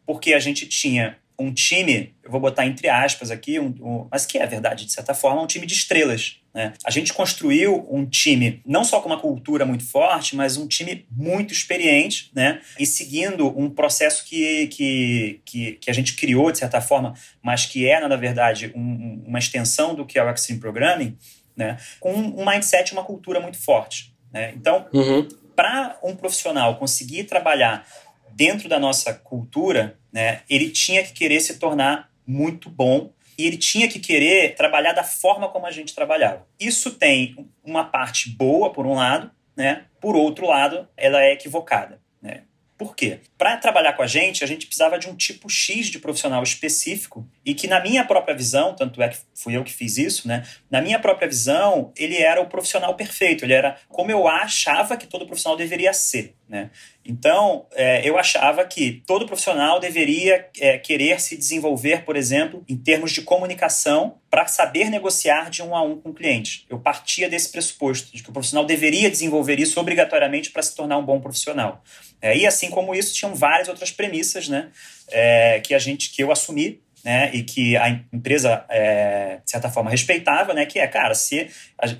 [0.04, 4.24] porque a gente tinha um time, eu vou botar entre aspas aqui, um, um, mas
[4.24, 6.38] que é verdade, de certa forma, um time de estrelas.
[6.54, 6.72] Né?
[6.84, 11.06] A gente construiu um time não só com uma cultura muito forte, mas um time
[11.10, 12.60] muito experiente, né?
[12.78, 17.66] E seguindo um processo que, que, que, que a gente criou, de certa forma, mas
[17.66, 21.16] que é, na verdade, um, uma extensão do que é o Extreme Programming,
[21.56, 21.76] né?
[22.00, 24.14] com um mindset e uma cultura muito forte.
[24.32, 24.52] Né?
[24.56, 25.28] Então, uhum.
[25.54, 27.86] para um profissional conseguir trabalhar
[28.34, 33.56] dentro da nossa cultura, né, ele tinha que querer se tornar muito bom e ele
[33.56, 36.46] tinha que querer trabalhar da forma como a gente trabalhava.
[36.60, 39.86] Isso tem uma parte boa, por um lado, né?
[40.00, 42.00] por outro lado, ela é equivocada.
[42.20, 42.42] Né?
[42.76, 43.20] Por quê?
[43.38, 47.28] Para trabalhar com a gente, a gente precisava de um tipo X de profissional específico
[47.44, 50.46] e que na minha própria visão, tanto é que fui eu que fiz isso, né?
[50.70, 55.06] Na minha própria visão, ele era o profissional perfeito, ele era como eu achava que
[55.06, 56.70] todo profissional deveria ser, né?
[57.04, 62.76] Então, é, eu achava que todo profissional deveria é, querer se desenvolver, por exemplo, em
[62.76, 66.64] termos de comunicação, para saber negociar de um a um com o cliente.
[66.70, 70.96] Eu partia desse pressuposto, de que o profissional deveria desenvolver isso obrigatoriamente para se tornar
[70.96, 71.82] um bom profissional.
[72.20, 74.70] É, e assim como isso, tinham várias outras premissas né,
[75.10, 79.68] é, que a gente que eu assumi né, e que a empresa, é, de certa
[79.68, 81.48] forma, respeitava, né, que é, cara, se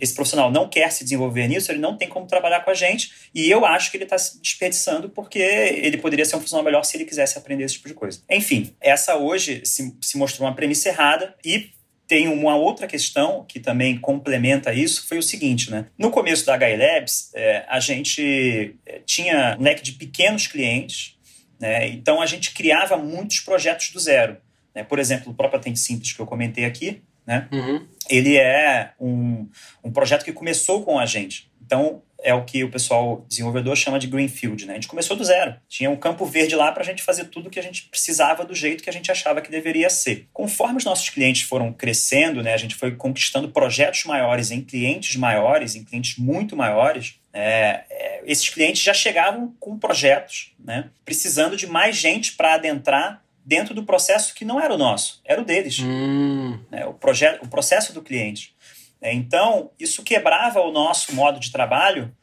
[0.01, 3.11] esse profissional não quer se desenvolver nisso, ele não tem como trabalhar com a gente,
[3.35, 6.85] e eu acho que ele está se desperdiçando porque ele poderia ser um profissional melhor
[6.85, 8.21] se ele quisesse aprender esse tipo de coisa.
[8.31, 11.71] Enfim, essa hoje se, se mostrou uma premissa errada e
[12.07, 15.87] tem uma outra questão que também complementa isso, foi o seguinte, né?
[15.97, 21.17] No começo da HI Labs, é, a gente é, tinha um leque de pequenos clientes,
[21.59, 21.89] né?
[21.89, 24.37] Então a gente criava muitos projetos do zero.
[24.75, 24.83] Né?
[24.85, 27.49] Por exemplo, o próprio Atente Simples que eu comentei aqui, né?
[27.53, 27.87] Uhum.
[28.11, 29.49] ele é um,
[29.85, 31.51] um projeto que começou com a gente.
[31.65, 34.73] Então, é o que o pessoal desenvolvedor chama de greenfield, né?
[34.73, 35.57] A gente começou do zero.
[35.69, 38.55] Tinha um campo verde lá para a gente fazer tudo que a gente precisava do
[38.55, 40.29] jeito que a gente achava que deveria ser.
[40.33, 42.55] Conforme os nossos clientes foram crescendo, né?
[42.55, 47.17] A gente foi conquistando projetos maiores em clientes maiores, em clientes muito maiores.
[47.33, 50.91] É, é, esses clientes já chegavam com projetos, né?
[51.05, 55.41] Precisando de mais gente para adentrar dentro do processo que não era o nosso, era
[55.41, 55.79] o deles.
[55.81, 56.59] Hum.
[56.71, 56.87] Né?
[56.87, 58.55] O, projeto, o processo do cliente.
[59.01, 62.15] É, então, isso quebrava o nosso modo de trabalho.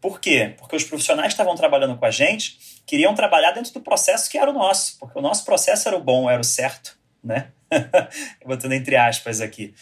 [0.00, 0.54] Por quê?
[0.58, 4.50] Porque os profissionais estavam trabalhando com a gente, queriam trabalhar dentro do processo que era
[4.50, 7.50] o nosso, porque o nosso processo era o bom, era o certo, né?
[8.44, 9.74] Botando entre aspas aqui.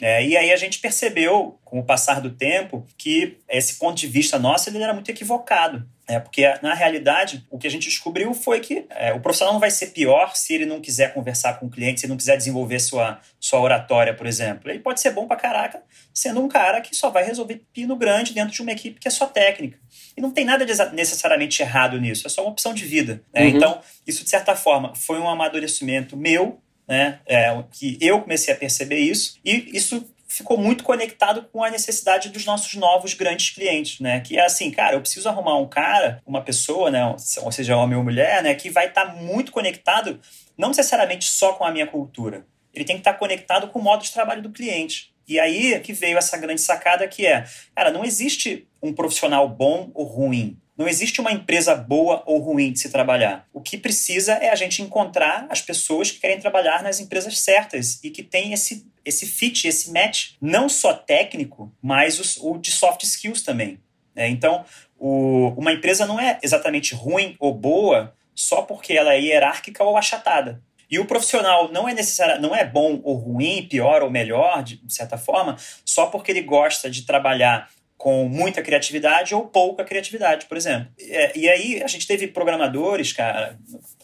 [0.00, 4.06] É, e aí a gente percebeu, com o passar do tempo, que esse ponto de
[4.06, 5.88] vista nosso ele era muito equivocado.
[6.06, 9.60] É, porque, na realidade, o que a gente descobriu foi que é, o profissional não
[9.60, 12.36] vai ser pior se ele não quiser conversar com o cliente, se ele não quiser
[12.36, 14.70] desenvolver sua, sua oratória, por exemplo.
[14.70, 18.34] Ele pode ser bom pra caraca, sendo um cara que só vai resolver pino grande
[18.34, 19.78] dentro de uma equipe que é só técnica.
[20.16, 23.22] E não tem nada necessariamente errado nisso, é só uma opção de vida.
[23.32, 23.42] Né?
[23.42, 23.48] Uhum.
[23.48, 27.20] Então, isso, de certa forma, foi um amadurecimento meu, né?
[27.26, 30.06] É, que eu comecei a perceber isso, e isso
[30.36, 34.20] ficou muito conectado com a necessidade dos nossos novos grandes clientes, né?
[34.20, 37.04] Que é assim, cara, eu preciso arrumar um cara, uma pessoa, né?
[37.42, 38.54] Ou seja, homem ou mulher, né?
[38.54, 40.20] Que vai estar tá muito conectado,
[40.58, 42.44] não necessariamente só com a minha cultura.
[42.72, 45.14] Ele tem que estar tá conectado com o modo de trabalho do cliente.
[45.26, 47.44] E aí que veio essa grande sacada que é,
[47.74, 50.58] cara, não existe um profissional bom ou ruim.
[50.76, 53.46] Não existe uma empresa boa ou ruim de se trabalhar.
[53.52, 58.02] O que precisa é a gente encontrar as pessoas que querem trabalhar nas empresas certas
[58.02, 62.72] e que têm esse, esse fit, esse match, não só técnico, mas os, o de
[62.72, 63.78] soft skills também.
[64.16, 64.64] É, então,
[64.98, 69.96] o, uma empresa não é exatamente ruim ou boa só porque ela é hierárquica ou
[69.96, 70.60] achatada.
[70.90, 74.80] E o profissional não é necessário, não é bom ou ruim, pior ou melhor, de
[74.88, 80.56] certa forma, só porque ele gosta de trabalhar com muita criatividade ou pouca criatividade, por
[80.56, 80.88] exemplo.
[81.00, 83.58] É, e aí a gente teve programadores, cara,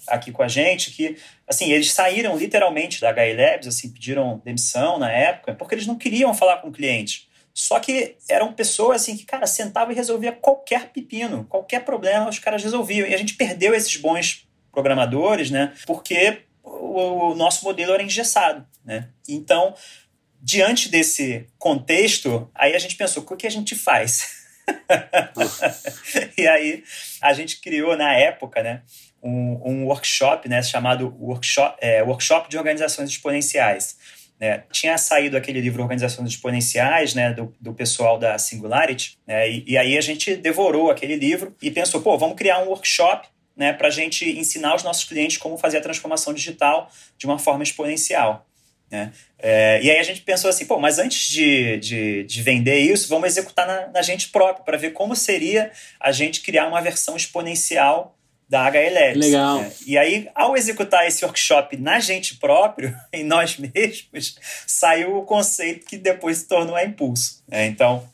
[0.07, 4.99] aqui com a gente, que, assim, eles saíram literalmente da HI Labs, assim, pediram demissão
[4.99, 7.29] na época, porque eles não queriam falar com o cliente.
[7.53, 12.39] Só que eram pessoas, assim, que, cara, sentavam e resolvia qualquer pepino, qualquer problema, os
[12.39, 13.07] caras resolviam.
[13.07, 18.65] E a gente perdeu esses bons programadores, né, porque o, o nosso modelo era engessado,
[18.85, 19.09] né.
[19.29, 19.75] Então,
[20.43, 24.41] diante desse contexto, aí a gente pensou, o que a gente faz?
[26.37, 26.85] e aí
[27.21, 28.83] a gente criou na época, né,
[29.23, 33.99] um, um workshop, né, chamado workshop, é, workshop de organizações exponenciais.
[34.41, 34.65] Né?
[34.73, 39.77] Tinha saído aquele livro Organizações Exponenciais, né, do, do pessoal da Singularity, né, e, e
[39.77, 43.89] aí a gente devorou aquele livro e pensou, pô, vamos criar um workshop né, para
[43.89, 48.47] a gente ensinar os nossos clientes como fazer a transformação digital de uma forma exponencial.
[48.91, 49.13] Né?
[49.39, 53.09] É, e aí a gente pensou assim, pô, mas antes de, de, de vender isso,
[53.09, 57.17] vamos executar na, na gente próprio, para ver como seria a gente criar uma versão
[57.17, 58.17] exponencial
[58.49, 59.17] da HLS.
[59.17, 59.63] Legal.
[59.63, 59.73] Né?
[59.87, 65.87] E aí, ao executar esse workshop na gente próprio, em nós mesmos, saiu o conceito
[65.87, 67.45] que depois se tornou a Impulso.
[67.47, 67.67] Né?
[67.67, 68.09] Então,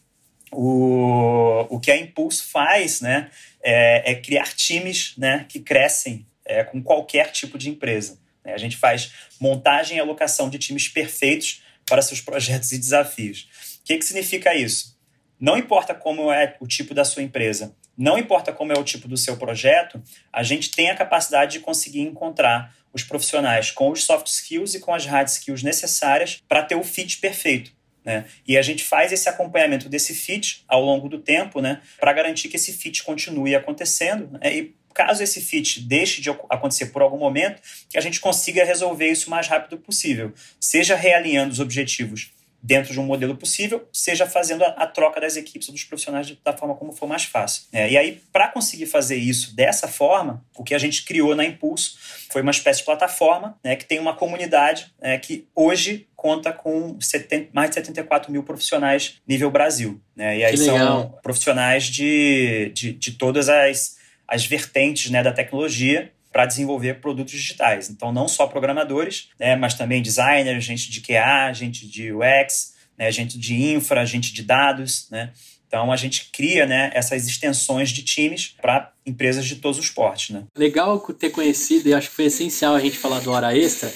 [0.53, 3.31] o, o que a Impulso faz né,
[3.65, 8.19] é, é criar times né, que crescem é, com qualquer tipo de empresa.
[8.47, 8.55] Né?
[8.55, 13.49] A gente faz montagem e alocação de times perfeitos para seus projetos e desafios.
[13.81, 14.97] O que, que significa isso?
[15.39, 19.09] Não importa como é o tipo da sua empresa, não importa como é o tipo
[19.09, 24.05] do seu projeto, a gente tem a capacidade de conseguir encontrar os profissionais com os
[24.05, 27.73] soft skills e com as hard skills necessárias para ter o fit perfeito.
[28.05, 28.25] Né?
[28.47, 32.49] E a gente faz esse acompanhamento desse fit ao longo do tempo né, para garantir
[32.49, 34.31] que esse fit continue acontecendo.
[34.33, 34.57] Né?
[34.57, 39.11] E caso esse fit deixe de acontecer por algum momento, que a gente consiga resolver
[39.11, 42.33] isso o mais rápido possível, seja realinhando os objetivos
[42.63, 46.41] dentro de um modelo possível, seja fazendo a, a troca das equipes dos profissionais de,
[46.43, 47.65] da forma como for mais fácil.
[47.73, 51.45] É, e aí, para conseguir fazer isso dessa forma, o que a gente criou na
[51.45, 51.99] Impulso
[52.31, 56.99] foi uma espécie de plataforma né, que tem uma comunidade né, que hoje conta com
[56.99, 60.01] 70, mais de 74 mil profissionais nível Brasil.
[60.17, 60.39] Né?
[60.39, 63.96] E aí são profissionais de, de, de todas as,
[64.29, 67.89] as vertentes né, da tecnologia para desenvolver produtos digitais.
[67.89, 73.11] Então, não só programadores, né, mas também designers, gente de QA, gente de UX, né,
[73.11, 75.09] gente de infra, gente de dados.
[75.11, 75.33] Né?
[75.67, 80.31] Então, a gente cria né, essas extensões de times para empresas de todos os portes.
[80.31, 80.45] Né?
[80.57, 83.91] Legal ter conhecido, e acho que foi essencial a gente falar do Hora Extra,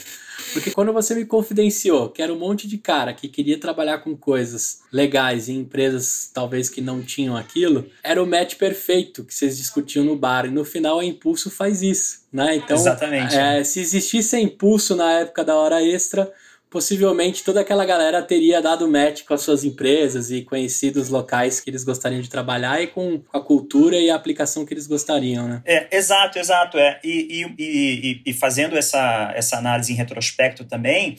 [0.53, 4.17] porque quando você me confidenciou que era um monte de cara que queria trabalhar com
[4.17, 9.57] coisas legais em empresas talvez que não tinham aquilo, era o match perfeito que vocês
[9.57, 10.47] discutiam no bar.
[10.47, 12.57] E no final a Impulso faz isso, né?
[12.57, 13.35] Então, Exatamente.
[13.35, 16.33] É, se existisse a Impulso na época da hora extra,
[16.71, 21.59] possivelmente toda aquela galera teria dado match com as suas empresas e conhecido os locais
[21.59, 25.49] que eles gostariam de trabalhar e com a cultura e a aplicação que eles gostariam,
[25.49, 25.63] né?
[25.65, 26.79] É, exato, exato.
[26.79, 27.01] É.
[27.03, 31.17] E, e, e, e fazendo essa, essa análise em retrospecto também,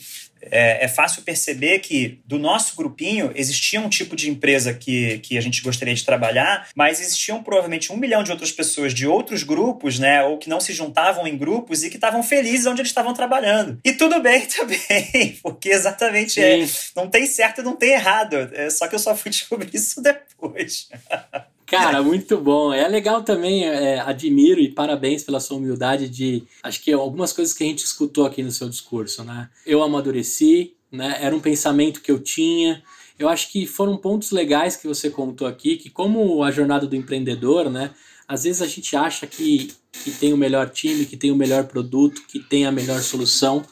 [0.50, 5.38] é, é, fácil perceber que do nosso grupinho existia um tipo de empresa que, que
[5.38, 9.42] a gente gostaria de trabalhar, mas existiam provavelmente um milhão de outras pessoas de outros
[9.42, 12.90] grupos, né, ou que não se juntavam em grupos e que estavam felizes onde eles
[12.90, 13.78] estavam trabalhando.
[13.84, 18.50] E tudo bem também, porque exatamente é, não tem certo e não tem errado.
[18.52, 20.88] É, só que eu só fui descobrir isso depois.
[21.72, 22.70] Cara, muito bom.
[22.70, 26.44] É legal também, é, admiro e parabéns pela sua humildade de.
[26.62, 29.48] Acho que algumas coisas que a gente escutou aqui no seu discurso, né?
[29.64, 31.16] Eu amadureci, né?
[31.20, 32.82] Era um pensamento que eu tinha.
[33.18, 36.94] Eu acho que foram pontos legais que você contou aqui, que como a jornada do
[36.94, 37.90] empreendedor, né?
[38.28, 41.64] Às vezes a gente acha que, que tem o melhor time, que tem o melhor
[41.64, 43.62] produto, que tem a melhor solução,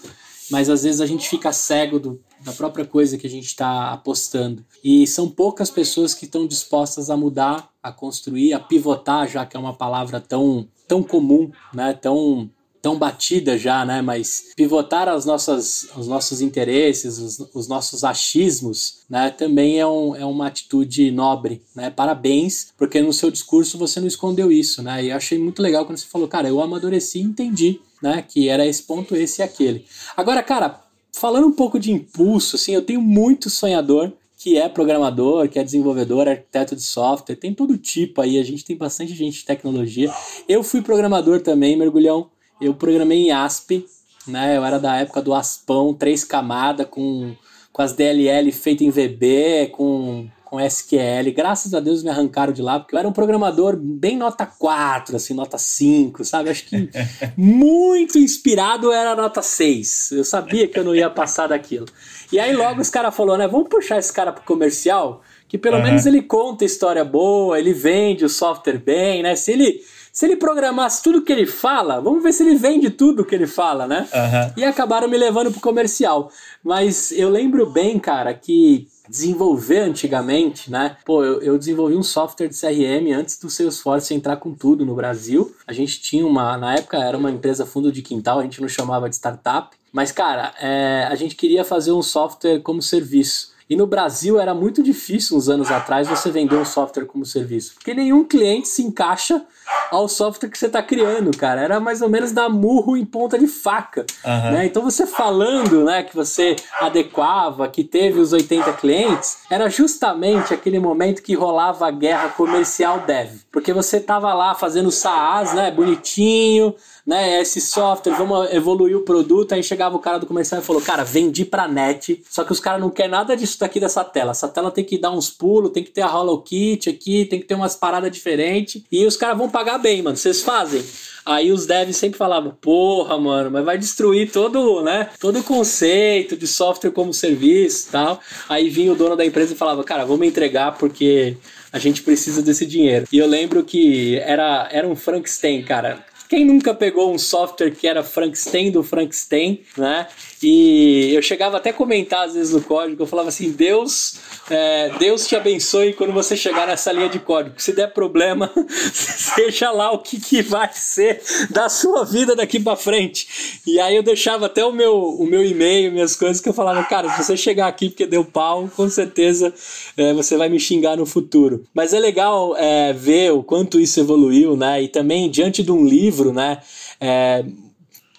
[0.50, 3.92] mas às vezes a gente fica cego do, da própria coisa que a gente está
[3.92, 4.64] apostando.
[4.82, 9.56] E são poucas pessoas que estão dispostas a mudar, a construir, a pivotar, já que
[9.56, 11.92] é uma palavra tão, tão comum, né?
[11.92, 12.50] tão,
[12.80, 14.00] tão batida já, né?
[14.00, 19.30] Mas pivotar as nossas, os nossos interesses, os, os nossos achismos, né?
[19.30, 21.90] Também é, um, é uma atitude nobre, né?
[21.90, 25.04] Parabéns, porque no seu discurso você não escondeu isso, né?
[25.04, 28.22] E eu achei muito legal quando você falou, cara, eu amadureci e entendi, né?
[28.26, 29.84] Que era esse ponto, esse e aquele.
[30.16, 35.50] Agora, cara, falando um pouco de impulso, assim, eu tenho muito sonhador que é programador,
[35.50, 39.40] que é desenvolvedor, arquiteto de software, tem todo tipo aí, a gente tem bastante gente
[39.40, 40.10] de tecnologia.
[40.48, 42.30] Eu fui programador também, mergulhão.
[42.58, 43.84] Eu programei em ASP,
[44.26, 44.56] né?
[44.56, 47.36] Eu era da época do Aspão, três camadas, com,
[47.70, 51.32] com as DLL feitas em VB, com com SQL.
[51.34, 55.14] Graças a Deus me arrancaram de lá, porque eu era um programador bem nota 4,
[55.14, 56.50] assim, nota 5, sabe?
[56.50, 56.90] Acho que
[57.38, 60.10] muito inspirado era nota 6.
[60.10, 61.86] Eu sabia que eu não ia passar daquilo.
[62.32, 63.48] E aí logo os caras falaram, né?
[63.48, 65.84] Vamos puxar esse cara pro comercial, que pelo uhum.
[65.84, 69.36] menos ele conta história boa, ele vende o software bem, né?
[69.36, 69.80] Se ele
[70.12, 73.46] se ele programasse tudo que ele fala, vamos ver se ele vende tudo que ele
[73.46, 74.08] fala, né?
[74.12, 74.52] Uhum.
[74.56, 76.32] E acabaram me levando pro comercial.
[76.64, 80.96] Mas eu lembro bem, cara, que desenvolver antigamente, né?
[81.04, 84.94] Pô, eu, eu, desenvolvi um software de CRM antes do Salesforce entrar com tudo no
[84.94, 85.52] Brasil.
[85.66, 88.68] A gente tinha uma, na época era uma empresa fundo de quintal, a gente não
[88.68, 89.76] chamava de startup.
[89.92, 93.50] Mas, cara, é, a gente queria fazer um software como serviço.
[93.68, 97.74] E no Brasil era muito difícil, uns anos atrás, você vender um software como serviço.
[97.74, 99.44] Porque nenhum cliente se encaixa
[99.90, 101.60] ao software que você está criando, cara.
[101.60, 104.06] Era mais ou menos dar murro em ponta de faca.
[104.24, 104.52] Uhum.
[104.52, 104.66] Né?
[104.66, 110.78] Então você falando né, que você adequava, que teve os 80 clientes, era justamente aquele
[110.78, 113.40] momento que rolava a guerra comercial dev.
[113.50, 116.74] Porque você estava lá fazendo SaaS, né, bonitinho,
[117.06, 119.52] né, esse software, vamos evoluir o produto.
[119.52, 122.22] Aí chegava o cara do comercial e falou: Cara, vendi pra net.
[122.30, 124.30] Só que os caras não querem nada disso daqui dessa tela.
[124.30, 127.40] Essa tela tem que dar uns pulos, tem que ter a Hollow Kit aqui, tem
[127.40, 128.82] que ter umas paradas diferentes.
[128.92, 130.16] E os caras vão pagar bem, mano.
[130.16, 130.82] Vocês fazem?
[131.24, 136.36] Aí os devs sempre falavam, porra, mano, mas vai destruir todo, né, todo o conceito
[136.36, 138.20] de software como serviço tal.
[138.48, 141.36] Aí vinha o dono da empresa e falava, cara, vamos entregar porque
[141.72, 143.06] a gente precisa desse dinheiro.
[143.12, 146.04] E eu lembro que era, era um Frankenstein, cara.
[146.28, 150.06] Quem nunca pegou um software que era Frankenstein do Frankenstein, né?
[150.42, 154.14] E eu chegava até a comentar às vezes no código, eu falava assim, Deus,
[154.48, 157.60] é, Deus te abençoe quando você chegar nessa linha de código.
[157.60, 158.50] Se der problema,
[158.92, 163.60] seja lá o que, que vai ser da sua vida daqui para frente.
[163.66, 166.82] E aí eu deixava até o meu, o meu e-mail, minhas coisas, que eu falava,
[166.84, 169.52] cara, se você chegar aqui porque deu pau, com certeza
[169.94, 171.64] é, você vai me xingar no futuro.
[171.74, 174.82] Mas é legal é, ver o quanto isso evoluiu, né?
[174.82, 176.62] E também diante de um livro, né?
[176.98, 177.44] É,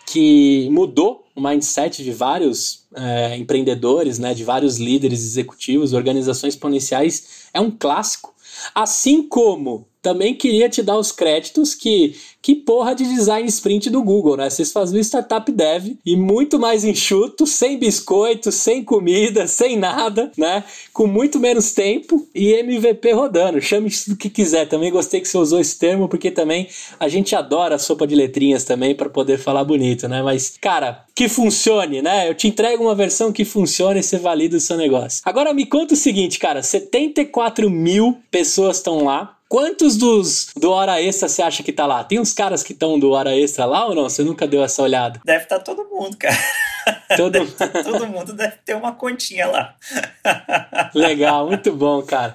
[0.06, 7.50] que mudou o mindset de vários é, empreendedores, né, de vários líderes executivos, organizações exponenciais,
[7.54, 8.34] é um clássico.
[8.76, 14.02] Assim como também queria te dar os créditos que que porra de design sprint do
[14.02, 14.50] Google, né?
[14.50, 20.64] Vocês faziam startup dev e muito mais enxuto, sem biscoito, sem comida, sem nada, né?
[20.92, 23.62] Com muito menos tempo e MVP rodando.
[23.62, 24.68] Chame isso do que quiser.
[24.68, 26.68] Também gostei que você usou esse termo porque também
[27.00, 30.24] a gente adora sopa de letrinhas também para poder falar bonito, né?
[30.24, 32.28] Mas, cara, que funcione, né?
[32.28, 35.22] Eu te entrego uma versão que funcione e você valida o seu negócio.
[35.24, 41.02] Agora me conta o seguinte, cara: 74 mil pessoas estão lá Quantos dos do Hora
[41.02, 42.06] Extra você acha que tá lá?
[42.06, 44.04] Tem uns caras que estão do Hora Extra lá ou não?
[44.04, 45.20] Você nunca deu essa olhada?
[45.26, 46.38] Deve estar tá todo mundo, cara.
[47.18, 47.46] Todo...
[47.52, 49.76] Tá todo mundo deve ter uma continha lá.
[50.96, 52.34] Legal, muito bom, cara.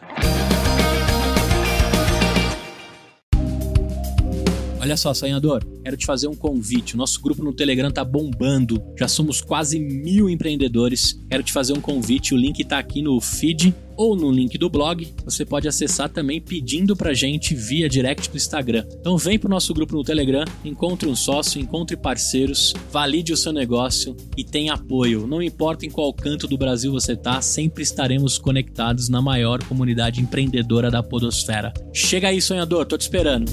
[4.81, 6.95] Olha só, sonhador, quero te fazer um convite.
[6.95, 8.83] O nosso grupo no Telegram tá bombando.
[8.99, 11.18] Já somos quase mil empreendedores.
[11.29, 12.35] Quero te fazer um convite.
[12.35, 16.41] O link tá aqui no feed ou no link do blog, você pode acessar também
[16.41, 18.85] pedindo pra gente via direct do Instagram.
[19.01, 23.53] Então vem pro nosso grupo no Telegram, encontre um sócio, encontre parceiros, valide o seu
[23.53, 25.27] negócio e tenha apoio.
[25.27, 30.20] Não importa em qual canto do Brasil você tá, sempre estaremos conectados na maior comunidade
[30.20, 31.72] empreendedora da podosfera.
[31.93, 33.51] Chega aí, sonhador, tô te esperando.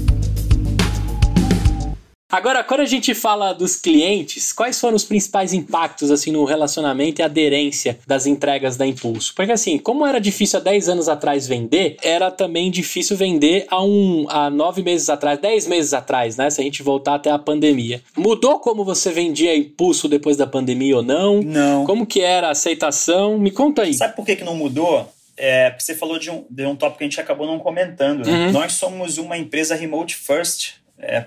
[2.34, 7.22] Agora, quando a gente fala dos clientes, quais foram os principais impactos assim no relacionamento
[7.22, 9.36] e aderência das entregas da Impulso?
[9.36, 13.84] Porque assim, como era difícil há 10 anos atrás vender, era também difícil vender há
[13.84, 16.50] um há 9 meses atrás, 10 meses atrás, né?
[16.50, 18.02] Se a gente voltar até a pandemia.
[18.18, 21.40] Mudou como você vendia Impulso depois da pandemia ou não?
[21.44, 21.86] Não.
[21.86, 23.38] Como que era a aceitação?
[23.38, 23.94] Me conta aí.
[23.94, 25.08] Sabe por que, que não mudou?
[25.38, 28.26] É, porque você falou de um, de um tópico que a gente acabou não comentando.
[28.26, 28.48] Né?
[28.48, 28.52] Uhum.
[28.54, 30.82] Nós somos uma empresa remote first.
[30.98, 31.26] É,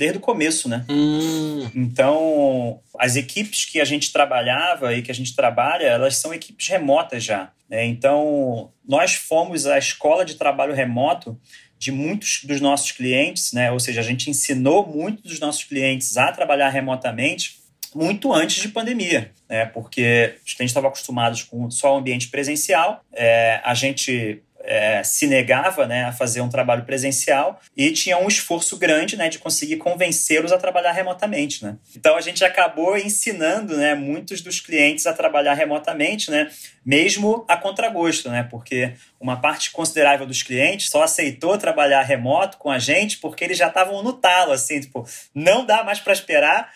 [0.00, 0.86] desde o começo, né?
[0.88, 1.70] Hum.
[1.74, 6.68] Então, as equipes que a gente trabalhava e que a gente trabalha, elas são equipes
[6.68, 7.52] remotas já.
[7.68, 7.84] Né?
[7.84, 11.38] Então, nós fomos a escola de trabalho remoto
[11.78, 13.70] de muitos dos nossos clientes, né?
[13.72, 17.60] Ou seja, a gente ensinou muitos dos nossos clientes a trabalhar remotamente
[17.94, 19.66] muito antes de pandemia, né?
[19.66, 25.26] Porque a gente estava acostumados com só o ambiente presencial, é, a gente é, se
[25.26, 29.76] negava né, a fazer um trabalho presencial e tinha um esforço grande né, de conseguir
[29.76, 31.64] convencê-los a trabalhar remotamente.
[31.64, 31.76] Né?
[31.96, 36.50] Então a gente acabou ensinando né, muitos dos clientes a trabalhar remotamente, né,
[36.84, 42.70] mesmo a contragosto, né, porque uma parte considerável dos clientes só aceitou trabalhar remoto com
[42.70, 46.70] a gente porque eles já estavam no talo, assim, tipo, não dá mais para esperar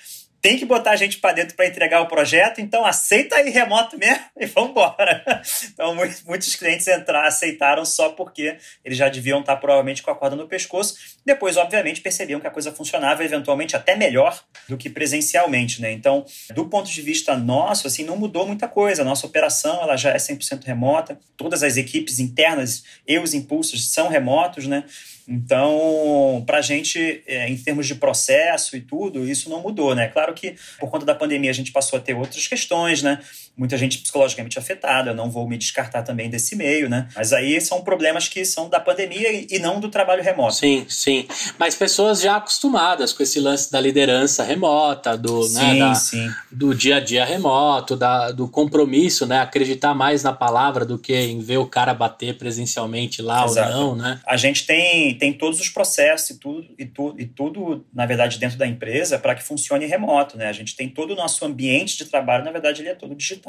[0.44, 3.96] tem que botar a gente para dentro para entregar o projeto, então aceita aí remoto
[3.96, 5.42] mesmo e vamos embora.
[5.72, 5.94] Então,
[6.26, 10.46] muitos clientes entraram, aceitaram só porque eles já deviam estar provavelmente com a corda no
[10.46, 10.98] pescoço.
[11.24, 14.38] Depois, obviamente, percebiam que a coisa funcionava eventualmente até melhor
[14.68, 15.90] do que presencialmente, né?
[15.90, 19.00] Então, do ponto de vista nosso, assim, não mudou muita coisa.
[19.00, 21.18] A nossa operação, ela já é 100% remota.
[21.38, 24.84] Todas as equipes internas e os impulsos são remotos, né?
[25.26, 30.08] Então, para a gente, é, em termos de processo e tudo, isso não mudou, né?
[30.08, 33.18] Claro que por conta da pandemia a gente passou a ter outras questões, né?
[33.56, 37.08] Muita gente psicologicamente afetada, eu não vou me descartar também desse meio, né?
[37.14, 40.54] Mas aí são problemas que são da pandemia e não do trabalho remoto.
[40.54, 41.26] Sim, sim.
[41.58, 45.94] Mas pessoas já acostumadas com esse lance da liderança remota, do, né, sim, né, da,
[45.94, 46.30] sim.
[46.50, 49.40] do dia a dia remoto, da, do compromisso, né?
[49.40, 53.68] Acreditar mais na palavra do que em ver o cara bater presencialmente lá Exato.
[53.68, 54.20] ou não, né?
[54.26, 54.84] A gente tem
[55.18, 59.18] tem, todos os processos e tudo, e, tu, e tudo, na verdade, dentro da empresa
[59.18, 60.36] para que funcione remoto.
[60.36, 60.46] Né?
[60.46, 63.43] A gente tem todo o nosso ambiente de trabalho, na verdade, ele é todo digital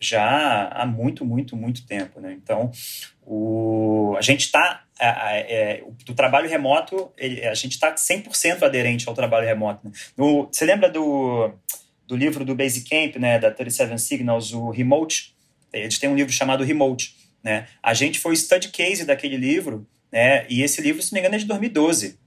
[0.00, 2.20] já há muito, muito, muito tempo.
[2.20, 2.32] Né?
[2.32, 2.70] Então,
[3.24, 4.84] o, a gente está.
[5.00, 7.12] É, do trabalho remoto,
[7.48, 9.86] a gente está 100% aderente ao trabalho remoto.
[9.86, 9.92] Né?
[10.16, 11.52] No, você lembra do,
[12.04, 15.36] do livro do Basecamp, né, da 37 Signals, o Remote?
[15.72, 17.14] Eles têm um livro chamado Remote.
[17.44, 17.68] Né?
[17.80, 20.46] A gente foi study case daquele livro né?
[20.48, 22.18] E esse livro, se não me engano, é de 2012,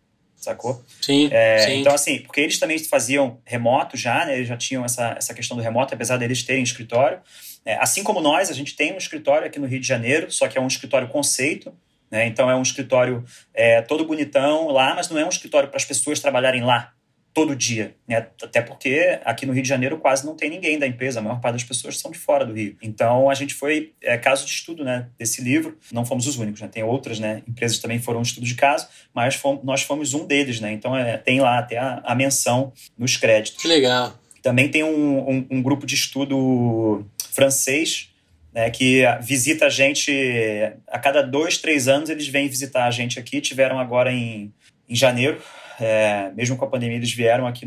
[0.42, 0.84] sacou?
[1.02, 1.80] Sim, é, sim.
[1.80, 4.36] Então, assim, porque eles também faziam remoto já, né?
[4.36, 7.20] Eles já tinham essa, essa questão do remoto, apesar deles terem escritório.
[7.64, 10.48] É, assim como nós, a gente tem um escritório aqui no Rio de Janeiro, só
[10.48, 11.72] que é um escritório conceito,
[12.10, 12.26] né?
[12.26, 13.24] Então é um escritório
[13.54, 16.92] é, todo bonitão lá, mas não é um escritório para as pessoas trabalharem lá
[17.34, 18.28] todo dia, né?
[18.42, 21.40] Até porque aqui no Rio de Janeiro quase não tem ninguém da empresa, a maior
[21.40, 22.76] parte das pessoas são de fora do Rio.
[22.82, 25.78] Então a gente foi é, caso de estudo, né, desse livro.
[25.92, 26.68] Não fomos os únicos, né?
[26.68, 27.42] Tem outras, né?
[27.48, 30.72] Empresas também foram estudo de caso, mas fomos, nós fomos um deles, né?
[30.72, 33.62] Então é, tem lá até a, a menção nos créditos.
[33.62, 34.14] Que legal.
[34.42, 38.12] Também tem um, um, um grupo de estudo francês
[38.54, 40.12] né, que visita a gente
[40.88, 43.40] a cada dois, três anos eles vêm visitar a gente aqui.
[43.40, 44.54] Tiveram agora em,
[44.90, 45.42] em janeiro,
[45.82, 47.66] é, mesmo com a pandemia, eles vieram aqui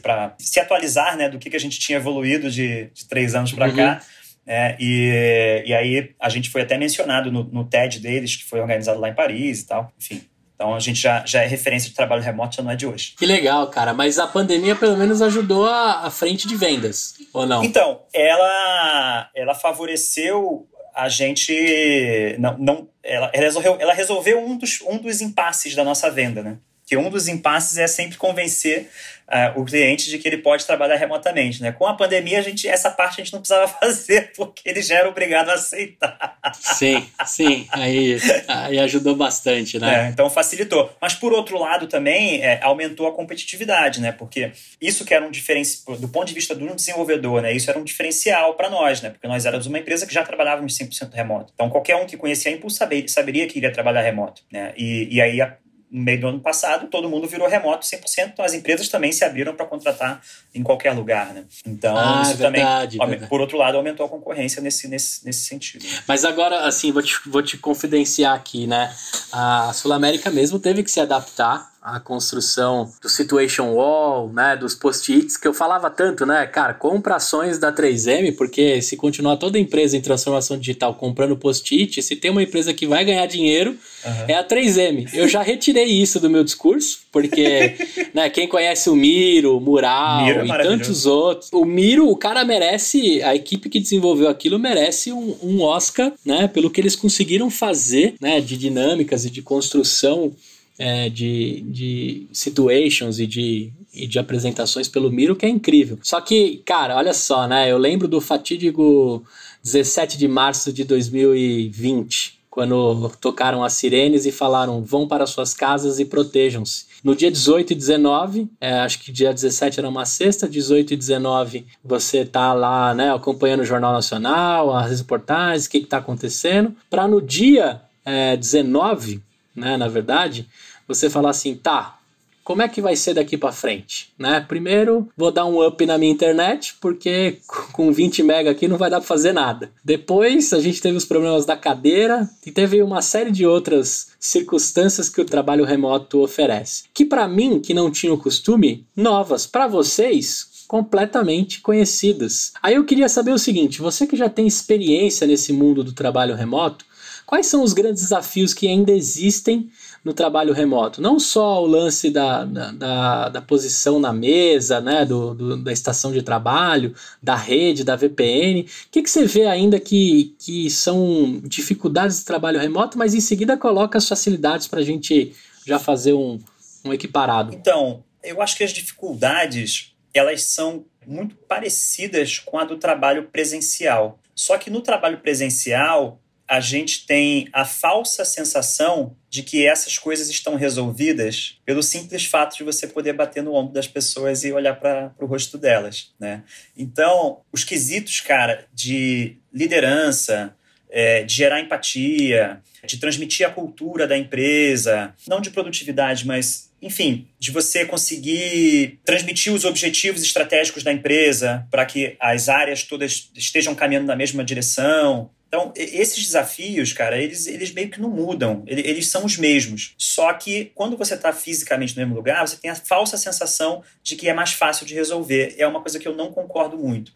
[0.00, 3.52] para se atualizar né, do que, que a gente tinha evoluído de, de três anos
[3.52, 3.76] para uhum.
[3.76, 4.00] cá.
[4.46, 8.60] É, e, e aí a gente foi até mencionado no, no TED deles, que foi
[8.60, 9.92] organizado lá em Paris e tal.
[9.98, 10.22] Enfim,
[10.54, 13.14] então a gente já, já é referência de trabalho remoto, já não é de hoje.
[13.18, 13.92] Que legal, cara.
[13.92, 17.62] Mas a pandemia pelo menos ajudou a, a frente de vendas, ou não?
[17.62, 22.36] Então, ela, ela favoreceu a gente.
[22.38, 26.42] Não, não, ela, ela resolveu, ela resolveu um, dos, um dos impasses da nossa venda,
[26.42, 26.56] né?
[26.86, 28.88] Que um dos impasses é sempre convencer
[29.28, 31.60] uh, o cliente de que ele pode trabalhar remotamente.
[31.62, 31.72] Né?
[31.72, 34.96] Com a pandemia, a gente, essa parte a gente não precisava fazer, porque ele já
[34.96, 36.38] era obrigado a aceitar.
[36.60, 37.66] Sim, sim.
[37.70, 38.16] Aí,
[38.48, 40.06] aí ajudou bastante, né?
[40.06, 40.94] É, então facilitou.
[41.00, 44.12] Mas por outro lado também é, aumentou a competitividade, né?
[44.12, 47.52] Porque isso que era um diferencial, do ponto de vista do desenvolvedor, né?
[47.52, 49.10] Isso era um diferencial para nós, né?
[49.10, 51.52] Porque nós éramos uma empresa que já trabalhávamos 100% remoto.
[51.54, 54.72] Então qualquer um que conhecia a Impulse saberia, saberia que iria trabalhar remoto, né?
[54.76, 55.56] E, e aí a,
[55.90, 59.24] no meio do ano passado, todo mundo virou remoto 100%, então as empresas também se
[59.24, 60.20] abriram para contratar
[60.54, 61.44] em qualquer lugar, né?
[61.64, 63.28] Então, ah, isso verdade, também, verdade.
[63.28, 65.84] por outro lado, aumentou a concorrência nesse, nesse, nesse sentido.
[66.06, 68.92] Mas agora, assim, vou te, vou te confidenciar aqui, né?
[69.32, 74.74] A Sul América mesmo teve que se adaptar a construção do Situation Wall, né, dos
[74.74, 79.56] post-its, que eu falava tanto, né, cara, compra ações da 3M, porque se continuar toda
[79.56, 84.24] empresa em transformação digital comprando post-it, se tem uma empresa que vai ganhar dinheiro, uhum.
[84.26, 85.08] é a 3M.
[85.14, 87.76] Eu já retirei isso do meu discurso, porque,
[88.12, 92.16] né, quem conhece o Miro, o Mural Miro é e tantos outros, o Miro, o
[92.16, 96.96] cara merece, a equipe que desenvolveu aquilo merece um, um Oscar, né, pelo que eles
[96.96, 100.32] conseguiram fazer, né, de dinâmicas e de construção
[100.78, 105.98] é, de, de situations e de, e de apresentações pelo Miro que é incrível.
[106.02, 107.70] Só que, cara, olha só, né?
[107.70, 109.24] Eu lembro do fatídico
[109.62, 115.98] 17 de março de 2020, quando tocaram as sirenes e falaram: vão para suas casas
[115.98, 116.86] e protejam-se.
[117.02, 120.96] No dia 18 e 19, é, acho que dia 17 era uma sexta, 18 e
[120.96, 126.74] 19 você tá lá, né, acompanhando o Jornal Nacional, as reportagens, o que está acontecendo,
[126.88, 129.22] para no dia é, 19,
[129.54, 130.48] né, na verdade,
[130.86, 131.98] você falar assim, tá,
[132.46, 134.40] como é que vai ser daqui para frente, né?
[134.46, 137.38] Primeiro, vou dar um up na minha internet, porque
[137.72, 139.72] com 20 mega aqui não vai dar para fazer nada.
[139.84, 145.08] Depois, a gente teve os problemas da cadeira e teve uma série de outras circunstâncias
[145.08, 149.66] que o trabalho remoto oferece, que para mim, que não tinha o costume, novas, para
[149.66, 152.52] vocês, completamente conhecidas.
[152.62, 156.36] Aí eu queria saber o seguinte, você que já tem experiência nesse mundo do trabalho
[156.36, 156.84] remoto,
[157.26, 159.68] quais são os grandes desafios que ainda existem
[160.06, 161.02] no trabalho remoto.
[161.02, 166.12] Não só o lance da, da, da posição na mesa, né, do, do, da estação
[166.12, 168.60] de trabalho, da rede, da VPN.
[168.60, 173.20] O que, que você vê ainda que, que são dificuldades de trabalho remoto, mas em
[173.20, 175.34] seguida coloca as facilidades para a gente
[175.66, 176.38] já fazer um,
[176.84, 177.52] um equiparado?
[177.52, 184.20] Então, eu acho que as dificuldades elas são muito parecidas com a do trabalho presencial.
[184.36, 190.28] Só que no trabalho presencial, a gente tem a falsa sensação de que essas coisas
[190.28, 194.74] estão resolvidas pelo simples fato de você poder bater no ombro das pessoas e olhar
[194.74, 196.44] para o rosto delas, né?
[196.76, 200.54] Então, os quesitos, cara, de liderança,
[200.88, 207.26] é, de gerar empatia, de transmitir a cultura da empresa, não de produtividade, mas enfim,
[207.38, 213.74] de você conseguir transmitir os objetivos estratégicos da empresa para que as áreas todas estejam
[213.74, 219.08] caminhando na mesma direção, então, esses desafios, cara, eles, eles meio que não mudam, eles
[219.08, 219.94] são os mesmos.
[219.96, 224.16] Só que quando você está fisicamente no mesmo lugar, você tem a falsa sensação de
[224.16, 225.54] que é mais fácil de resolver.
[225.56, 227.10] É uma coisa que eu não concordo muito.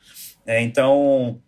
[0.47, 1.39] É, então,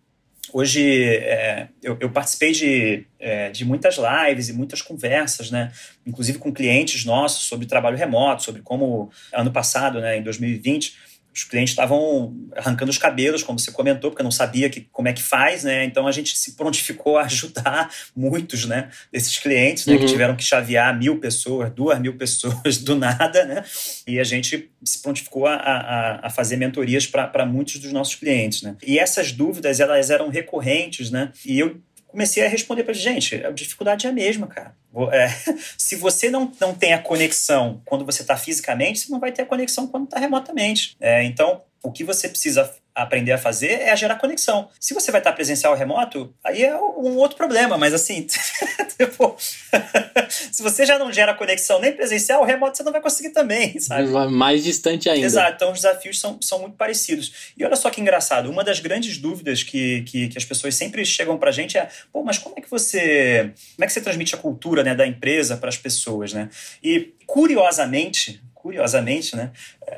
[0.53, 5.71] hoje é, eu, eu, participei de, é, de muitas lives e muitas conversas, né?
[6.05, 11.43] Inclusive com clientes nossos sobre trabalho remoto, sobre como ano passado, né, em 2020 os
[11.43, 15.21] clientes estavam arrancando os cabelos, como você comentou, porque não sabia que, como é que
[15.21, 15.83] faz, né?
[15.83, 19.99] Então a gente se prontificou a ajudar muitos, né, desses clientes, né, uhum.
[19.99, 23.63] que tiveram que chavear mil pessoas, duas mil pessoas do nada, né?
[24.05, 28.61] E a gente se prontificou a, a, a fazer mentorias para muitos dos nossos clientes,
[28.61, 28.75] né?
[28.85, 31.31] E essas dúvidas, elas eram recorrentes, né?
[31.45, 31.81] E eu
[32.13, 34.75] comecei a responder para gente, a dificuldade é a mesma, cara.
[35.11, 35.27] É,
[35.75, 39.41] se você não, não tem a conexão quando você está fisicamente, você não vai ter
[39.41, 40.95] a conexão quando está remotamente.
[41.01, 44.69] É, então, o que você precisa aprender a fazer é a gerar conexão.
[44.79, 48.25] Se você vai estar presencial ou remoto, aí é um outro problema, mas assim,
[49.17, 49.35] Pô,
[50.29, 54.07] se você já não gera conexão nem presencial, remoto você não vai conseguir também, sabe?
[54.29, 55.25] Mais distante ainda.
[55.25, 57.53] Exato, então os desafios são, são muito parecidos.
[57.57, 61.05] E olha só que engraçado, uma das grandes dúvidas que, que, que as pessoas sempre
[61.05, 64.35] chegam pra gente é, pô, mas como é que você, como é que você transmite
[64.35, 66.49] a cultura né, da empresa para as pessoas, né?
[66.83, 69.51] E curiosamente, curiosamente, né,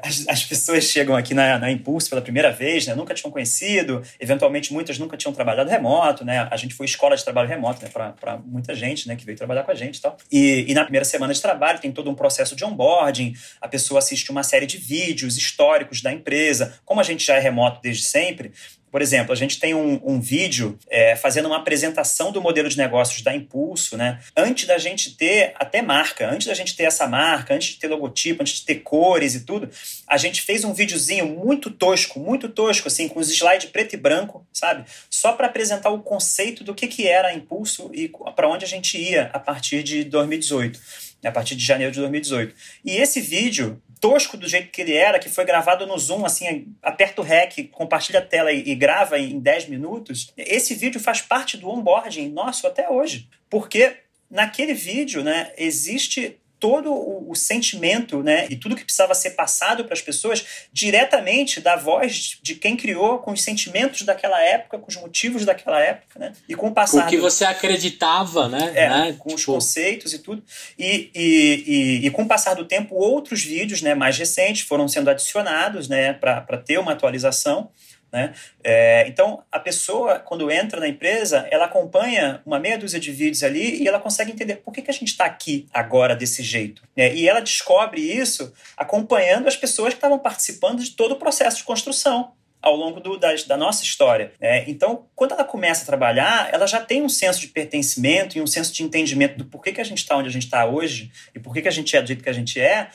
[0.03, 4.01] as, as pessoas chegam aqui na, na, Impulso pela primeira vez, né, nunca tinham conhecido,
[4.19, 7.91] eventualmente muitas nunca tinham trabalhado remoto, né, a gente foi escola de trabalho remoto né,
[8.19, 10.17] para muita gente né, que veio trabalhar com a gente e tal.
[10.31, 13.99] E, e na primeira semana de trabalho tem todo um processo de onboarding, a pessoa
[13.99, 18.03] assiste uma série de vídeos históricos da empresa, como a gente já é remoto desde
[18.03, 18.51] sempre,
[18.95, 22.77] por exemplo, a gente tem um, um vídeo é, fazendo uma apresentação do modelo de
[22.77, 24.21] negócios da Impulso, né?
[24.37, 27.89] Antes da gente ter até marca, antes da gente ter essa marca, antes de ter
[27.89, 29.69] logotipo, antes de ter cores e tudo,
[30.07, 33.97] a gente fez um videozinho muito tosco, muito tosco, assim, com os slides preto e
[33.97, 34.85] branco, sabe?
[35.09, 38.67] Só para apresentar o conceito do que, que era a Impulso e para onde a
[38.67, 40.79] gente ia a partir de 2018
[41.27, 42.53] a partir de janeiro de 2018.
[42.85, 46.67] E esse vídeo tosco do jeito que ele era, que foi gravado no Zoom, assim,
[46.81, 51.21] aperta o REC, compartilha a tela e, e grava em 10 minutos, esse vídeo faz
[51.21, 53.27] parte do onboarding nosso até hoje.
[53.49, 53.95] Porque
[54.29, 59.85] naquele vídeo, né, existe todo o, o, sentimento né, e tudo que precisava ser passado
[59.85, 60.43] para as pessoas
[60.73, 65.79] diretamente da voz de quem criou, com os sentimentos daquela época, com os motivos daquela
[65.79, 66.33] época, né?
[66.49, 67.01] E com o passado.
[67.01, 68.71] Com o que você acreditava, né?
[68.73, 69.15] É, né?
[69.19, 69.35] Com tipo...
[69.35, 70.43] os conceitos e tudo.
[70.75, 74.87] E, e, e, e, com o passar do tempo, outros vídeos né, mais recentes foram
[74.87, 77.69] sendo adicionados né, para ter uma atualização.
[78.15, 78.33] Né?
[78.63, 83.43] É, então, a pessoa, quando entra na empresa, ela acompanha uma meia dúzia de vídeos
[83.43, 86.81] ali e ela consegue entender por que, que a gente está aqui agora desse jeito.
[86.95, 87.13] Né?
[87.13, 91.65] E ela descobre isso acompanhando as pessoas que estavam participando de todo o processo de
[91.65, 94.31] construção ao longo do, da, da, nossa história.
[94.39, 94.63] Né?
[94.65, 98.47] Então, quando ela começa a trabalhar, ela já tem um senso de pertencimento e um
[98.47, 101.39] senso de entendimento do porquê que a gente está onde a gente está hoje e
[101.39, 102.89] por que a gente é do jeito que a gente é,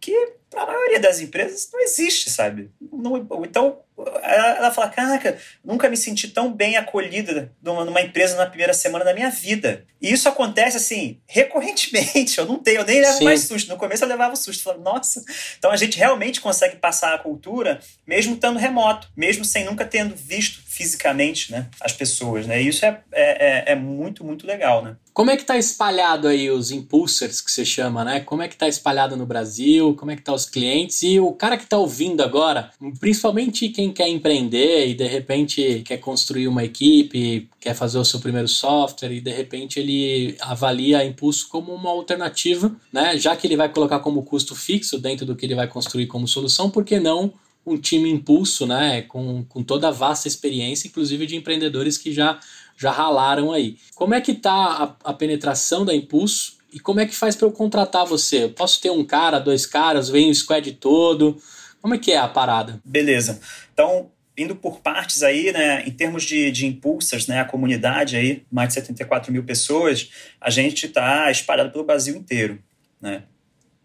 [0.00, 2.70] que para a maioria das empresas não existe, sabe?
[2.92, 3.80] Não, então,
[4.22, 8.74] ela, ela fala: Caraca, nunca me senti tão bem acolhida numa, numa, empresa na primeira
[8.74, 9.84] semana da minha vida.
[10.00, 12.38] E isso acontece assim, recorrentemente.
[12.44, 13.24] Eu não tenho, eu nem levo Sim.
[13.24, 13.68] mais susto.
[13.68, 14.62] No começo eu levava susto.
[14.62, 15.24] Falava, nossa.
[15.58, 20.14] Então a gente realmente consegue passar a cultura, mesmo estando remoto, mesmo sem nunca tendo
[20.14, 22.46] visto fisicamente né, as pessoas.
[22.46, 22.62] Né?
[22.62, 24.82] E isso é, é, é, é muito, muito legal.
[24.82, 24.96] Né?
[25.14, 28.20] Como é que tá espalhado aí os impulsers que você chama, né?
[28.20, 29.94] Como é que tá espalhado no Brasil?
[29.94, 31.02] Como é que tá os clientes?
[31.04, 35.98] E o cara que tá ouvindo agora, principalmente quem quer empreender e de repente quer
[35.98, 41.04] construir uma equipe, quer fazer o seu primeiro software e de repente ele avalia a
[41.04, 43.16] Impulso como uma alternativa, né?
[43.16, 46.28] Já que ele vai colocar como custo fixo dentro do que ele vai construir como
[46.28, 47.32] solução, por que não
[47.66, 52.38] um time impulso, né, com, com toda a vasta experiência, inclusive de empreendedores que já,
[52.76, 53.78] já ralaram aí.
[53.94, 57.46] Como é que está a, a, penetração da Impulso e como é que faz para
[57.46, 58.44] eu contratar você?
[58.44, 61.38] Eu posso ter um cara, dois caras, vem o squad todo?
[61.84, 62.80] Como é que é a parada?
[62.82, 63.38] Beleza.
[63.74, 68.42] Então, indo por partes aí, né, em termos de, de impulsers, né, a comunidade aí,
[68.50, 70.08] mais de 74 mil pessoas,
[70.40, 72.58] a gente está espalhado pelo Brasil inteiro,
[72.98, 73.24] né?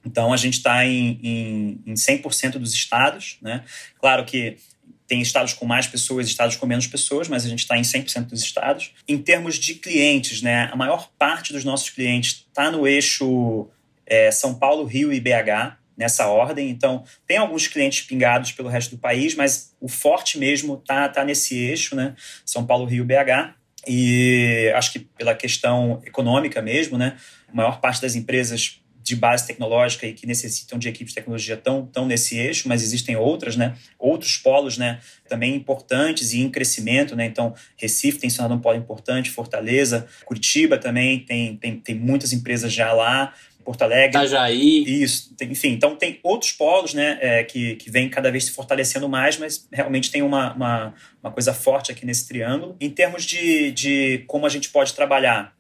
[0.06, 3.38] Então, a gente está em, em, em 100% dos estados.
[3.42, 3.66] Né?
[4.00, 4.56] Claro que
[5.06, 8.28] tem estados com mais pessoas estados com menos pessoas, mas a gente está em 100%
[8.28, 8.94] dos estados.
[9.10, 13.68] Em termos de clientes, né, a maior parte dos nossos clientes está no eixo
[14.06, 16.70] é, São Paulo, Rio e BH, nessa ordem.
[16.70, 21.26] Então, tem alguns clientes pingados pelo resto do país, mas o forte mesmo está tá
[21.26, 22.16] nesse eixo, né?
[22.46, 23.54] São Paulo, Rio, BH.
[23.86, 27.18] E acho que pela questão econômica mesmo, né?
[27.50, 31.58] A maior parte das empresas de base tecnológica e que necessitam de equipes de tecnologia
[31.58, 33.76] tão, tão nesse eixo, mas existem outras, né?
[33.98, 35.00] Outros polos, né?
[35.28, 37.26] Também importantes e em crescimento, né?
[37.26, 42.32] Então, Recife tem se tornado um polo importante, Fortaleza, Curitiba também tem, tem, tem muitas
[42.32, 43.34] empresas já lá,
[43.70, 44.18] Porto Alegre.
[44.18, 44.84] Itajaí.
[45.04, 45.70] Isso, tem, enfim.
[45.70, 47.20] Então, tem outros polos, né?
[47.22, 51.32] É, que, que vêm cada vez se fortalecendo mais, mas realmente tem uma, uma, uma
[51.32, 52.76] coisa forte aqui nesse triângulo.
[52.82, 55.54] Em termos de, de como a gente pode trabalhar,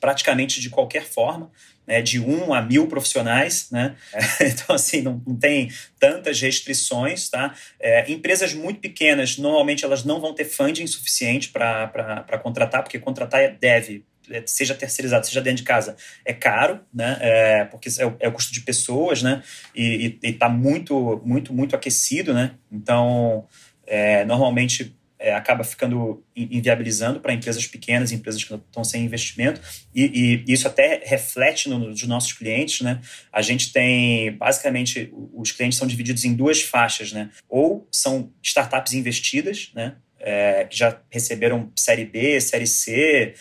[0.00, 1.50] praticamente de qualquer forma
[1.84, 3.96] né, de um a mil profissionais, né?
[4.40, 7.52] Então, assim, não, não tem tantas restrições, tá?
[7.80, 13.40] É, empresas muito pequenas, normalmente elas não vão ter funding suficiente para contratar, porque contratar
[13.40, 14.04] é deve,
[14.46, 17.18] seja terceirizado, seja dentro de casa, é caro, né?
[17.20, 19.42] É, porque é o, é o, custo de pessoas, né?
[19.74, 22.52] E está muito, muito, muito aquecido, né?
[22.70, 23.46] Então,
[23.86, 29.60] é, normalmente é, acaba ficando inviabilizando para empresas pequenas, empresas que estão sem investimento,
[29.94, 33.00] e, e isso até reflete no, nos nossos clientes, né?
[33.30, 37.28] A gente tem, basicamente, os clientes são divididos em duas faixas, né?
[37.48, 39.96] Ou são startups investidas, né?
[40.18, 43.34] É, que já receberam série B, série C,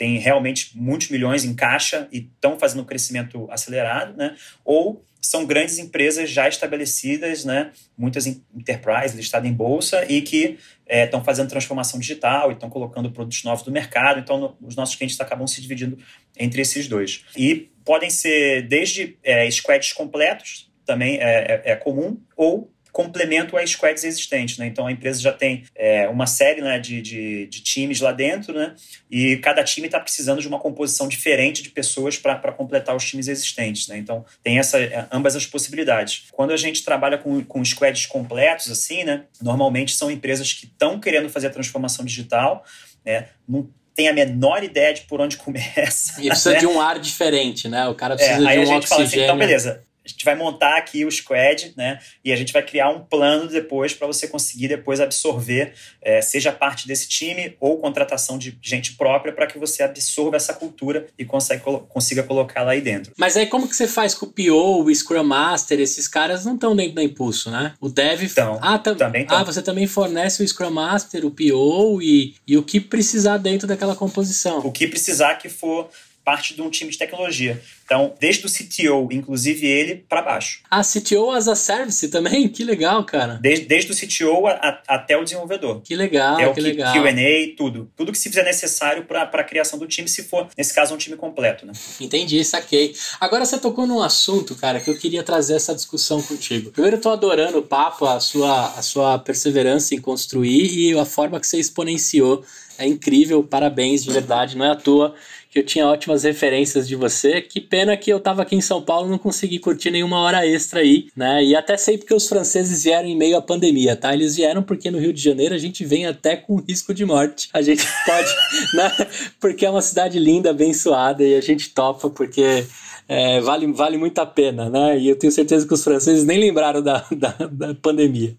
[0.00, 4.34] têm realmente muitos milhões em caixa e estão fazendo um crescimento acelerado, né?
[4.64, 7.70] ou são grandes empresas já estabelecidas, né?
[7.98, 13.10] muitas enterprises listadas em bolsa e que estão é, fazendo transformação digital e estão colocando
[13.10, 14.20] produtos novos do mercado.
[14.20, 15.98] Então, no, os nossos clientes acabam se dividindo
[16.34, 17.22] entre esses dois.
[17.36, 23.66] E podem ser desde é, squads completos, também é, é, é comum, ou complemento a
[23.66, 24.58] squads existentes.
[24.58, 24.66] Né?
[24.66, 28.54] Então a empresa já tem é, uma série né, de, de, de, times lá dentro,
[28.54, 28.74] né?
[29.10, 33.28] e cada time está precisando de uma composição diferente de pessoas para completar os times
[33.28, 33.88] existentes.
[33.88, 33.98] Né?
[33.98, 36.24] Então tem essa, é, ambas as possibilidades.
[36.32, 40.98] Quando a gente trabalha com, com squads completos, assim, né, normalmente são empresas que estão
[40.98, 42.64] querendo fazer a transformação digital,
[43.04, 46.20] né, não tem a menor ideia de por onde começa.
[46.22, 46.58] E precisa né?
[46.58, 47.86] de um ar diferente, né?
[47.88, 48.88] O cara precisa é, de um aí a gente oxigênio.
[48.88, 51.98] fala assim, então beleza, a gente vai montar aqui o squad, né?
[52.24, 56.50] E a gente vai criar um plano depois para você conseguir depois absorver, é, seja
[56.52, 61.24] parte desse time ou contratação de gente própria para que você absorva essa cultura e
[61.24, 63.12] consegue, consiga colocá-la aí dentro.
[63.16, 66.54] Mas aí como que você faz com o PO, o Scrum Master, esses caras não
[66.54, 67.74] estão dentro do Impulso, né?
[67.80, 68.22] O Dev...
[68.22, 68.94] Então, ah, tam...
[68.94, 69.36] também tão.
[69.36, 73.68] Ah, você também fornece o Scrum Master, o PO e, e o que precisar dentro
[73.68, 74.58] daquela composição.
[74.60, 75.90] O que precisar que for
[76.24, 77.60] parte de um time de tecnologia.
[77.84, 80.60] Então, desde o CTO, inclusive ele, para baixo.
[80.70, 82.48] Ah, CTO as a service também?
[82.48, 83.38] Que legal, cara.
[83.42, 85.80] Desde, desde o CTO a, a, até o desenvolvedor.
[85.82, 86.92] Que legal, é que legal.
[86.92, 87.90] Q&A, tudo.
[87.96, 90.98] Tudo que se fizer necessário para a criação do time, se for, nesse caso, um
[90.98, 91.66] time completo.
[91.66, 91.72] Né?
[92.00, 92.94] Entendi, saquei.
[93.20, 96.70] Agora você tocou num assunto, cara, que eu queria trazer essa discussão contigo.
[96.70, 101.04] Primeiro, eu tô adorando o papo, a sua, a sua perseverança em construir e a
[101.04, 102.44] forma que você exponenciou.
[102.78, 104.56] É incrível, parabéns, de verdade.
[104.56, 105.14] Não é à toa
[105.50, 107.42] que eu tinha ótimas referências de você.
[107.42, 110.46] Que pena que eu tava aqui em São Paulo e não consegui curtir nenhuma hora
[110.46, 111.44] extra aí, né?
[111.44, 114.14] E até sei porque os franceses vieram em meio à pandemia, tá?
[114.14, 117.48] Eles vieram porque no Rio de Janeiro a gente vem até com risco de morte.
[117.52, 118.30] A gente pode,
[118.74, 119.06] né?
[119.40, 122.64] Porque é uma cidade linda, abençoada e a gente topa porque
[123.08, 124.96] é, vale, vale muito a pena, né?
[125.00, 128.36] E eu tenho certeza que os franceses nem lembraram da, da, da pandemia.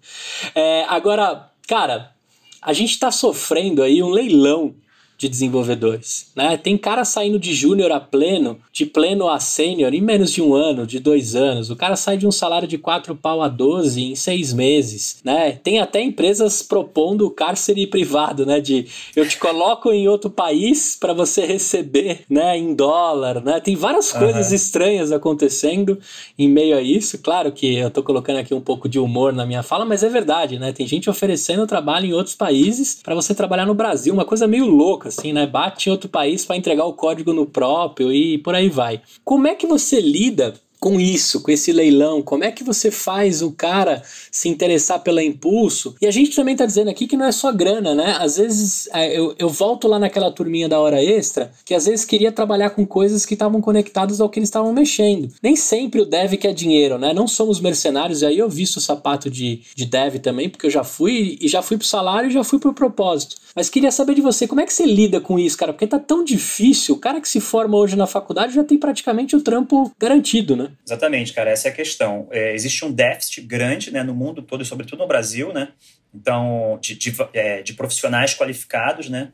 [0.56, 2.12] É, agora, cara,
[2.62, 4.74] a gente está sofrendo aí um leilão
[5.22, 6.32] de desenvolvedores.
[6.36, 6.58] Né?
[6.58, 10.56] Tem cara saindo de júnior a pleno, de pleno a sênior em menos de um
[10.56, 11.70] ano, de dois anos.
[11.70, 15.22] O cara sai de um salário de 4 pau a 12 em seis meses.
[15.24, 15.52] Né?
[15.64, 18.60] Tem até empresas propondo cárcere privado, né?
[18.60, 23.44] De eu te coloco em outro país para você receber né, em dólar.
[23.44, 23.60] Né?
[23.60, 24.56] Tem várias coisas uhum.
[24.56, 26.00] estranhas acontecendo
[26.36, 27.20] em meio a isso.
[27.20, 30.10] Claro que eu estou colocando aqui um pouco de humor na minha fala, mas é
[30.10, 30.74] verdade, né?
[30.74, 34.66] Tem gente oferecendo trabalho em outros países para você trabalhar no Brasil, uma coisa meio
[34.66, 35.46] louca assim, né?
[35.46, 39.02] Bate em outro país para entregar o código no próprio e por aí vai.
[39.24, 42.24] Como é que você lida com isso, com esse leilão?
[42.24, 44.02] Como é que você faz o cara
[44.32, 45.96] se interessar pela impulso?
[46.02, 48.18] E a gente também está dizendo aqui que não é só grana, né?
[48.20, 52.04] Às vezes é, eu, eu volto lá naquela turminha da hora extra que às vezes
[52.04, 55.32] queria trabalhar com coisas que estavam conectadas ao que eles estavam mexendo.
[55.42, 57.14] Nem sempre o dev quer dinheiro, né?
[57.14, 60.72] Não somos mercenários, e aí eu visto o sapato de, de dev também, porque eu
[60.72, 63.36] já fui e já fui pro salário e já fui pro propósito.
[63.56, 65.74] Mas queria saber de você, como é que você lida com isso, cara?
[65.74, 66.96] Porque tá tão difícil.
[66.96, 70.71] O cara que se forma hoje na faculdade já tem praticamente o trampo garantido, né?
[70.86, 71.50] Exatamente, cara.
[71.50, 72.28] Essa é a questão.
[72.32, 75.70] É, existe um déficit grande né, no mundo todo, e sobretudo no Brasil, né?
[76.14, 79.32] Então, de, de, é, de profissionais qualificados, né?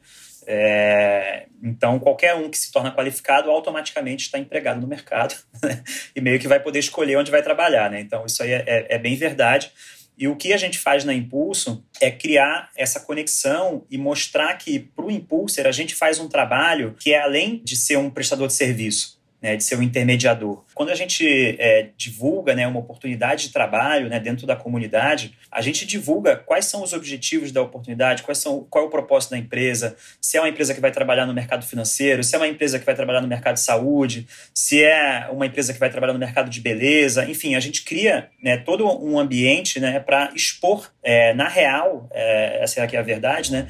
[0.49, 5.83] É, então, qualquer um que se torna qualificado automaticamente está empregado no mercado né?
[6.15, 7.91] e meio que vai poder escolher onde vai trabalhar.
[7.91, 7.99] Né?
[7.99, 9.69] Então, isso aí é, é, é bem verdade.
[10.17, 14.79] E o que a gente faz na Impulso é criar essa conexão e mostrar que
[14.79, 18.47] para o Impulser a gente faz um trabalho que é além de ser um prestador
[18.47, 20.63] de serviço né, de ser um intermediador.
[20.73, 25.61] Quando a gente é, divulga né, uma oportunidade de trabalho né, dentro da comunidade, a
[25.61, 29.38] gente divulga quais são os objetivos da oportunidade, quais são, qual é o propósito da
[29.38, 32.79] empresa, se é uma empresa que vai trabalhar no mercado financeiro, se é uma empresa
[32.79, 36.19] que vai trabalhar no mercado de saúde, se é uma empresa que vai trabalhar no
[36.19, 41.33] mercado de beleza, enfim, a gente cria né, todo um ambiente né, para expor é,
[41.35, 43.67] na real, é, essa é a verdade, né,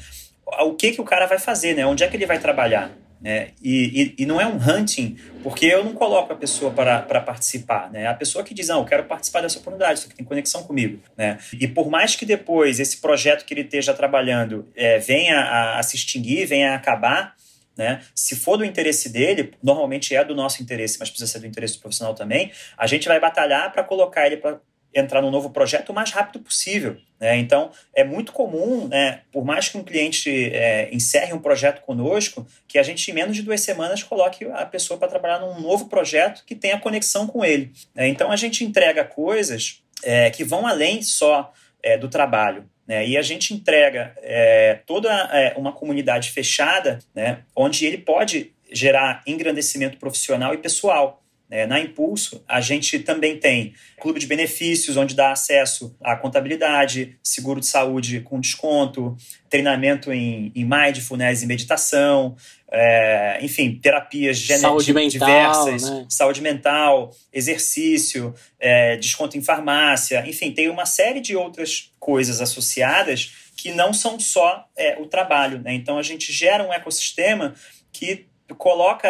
[0.60, 2.90] o que, que o cara vai fazer, né, onde é que ele vai trabalhar.
[3.20, 3.48] Né?
[3.60, 7.20] E, e, e, não é um hunting, porque eu não coloco a pessoa para, para
[7.20, 7.90] participar.
[7.90, 8.06] Né?
[8.06, 11.00] A pessoa que diz, não, eu quero participar dessa oportunidade, isso aqui tem conexão comigo.
[11.16, 11.38] Né?
[11.52, 15.82] E por mais que depois esse projeto que ele esteja trabalhando é, venha a, a
[15.82, 17.36] se extinguir, venha a acabar,
[17.76, 18.00] né?
[18.12, 21.76] Se for do interesse dele, normalmente é do nosso interesse, mas precisa ser do interesse
[21.76, 24.58] do profissional também, a gente vai batalhar para colocar ele para
[24.94, 26.96] entrar no novo projeto o mais rápido possível.
[27.20, 27.36] Né?
[27.38, 32.46] Então, é muito comum, né, por mais que um cliente é, encerre um projeto conosco,
[32.66, 35.86] que a gente, em menos de duas semanas, coloque a pessoa para trabalhar num novo
[35.86, 37.72] projeto que tenha conexão com ele.
[37.94, 38.08] Né?
[38.08, 42.68] Então, a gente entrega coisas é, que vão além só é, do trabalho.
[42.86, 43.06] Né?
[43.06, 47.40] E a gente entrega é, toda é, uma comunidade fechada, né?
[47.54, 51.22] onde ele pode gerar engrandecimento profissional e pessoal.
[51.50, 57.18] É, na Impulso, a gente também tem clube de benefícios, onde dá acesso à contabilidade,
[57.22, 59.16] seguro de saúde com desconto,
[59.48, 62.36] treinamento em, em mindfulness e meditação,
[62.70, 66.06] é, enfim, terapias saúde mental, diversas, né?
[66.10, 73.48] saúde mental, exercício, é, desconto em farmácia, enfim, tem uma série de outras coisas associadas
[73.56, 75.60] que não são só é, o trabalho.
[75.60, 75.72] Né?
[75.74, 77.54] Então, a gente gera um ecossistema
[77.90, 78.26] que
[78.56, 79.08] coloca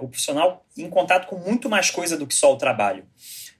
[0.00, 3.04] uh, o profissional em contato com muito mais coisa do que só o trabalho.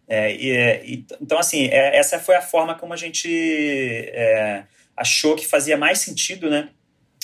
[0.08, 4.64] É, e, e, então, assim, é, essa foi a forma como a gente é,
[4.96, 6.68] achou que fazia mais sentido né,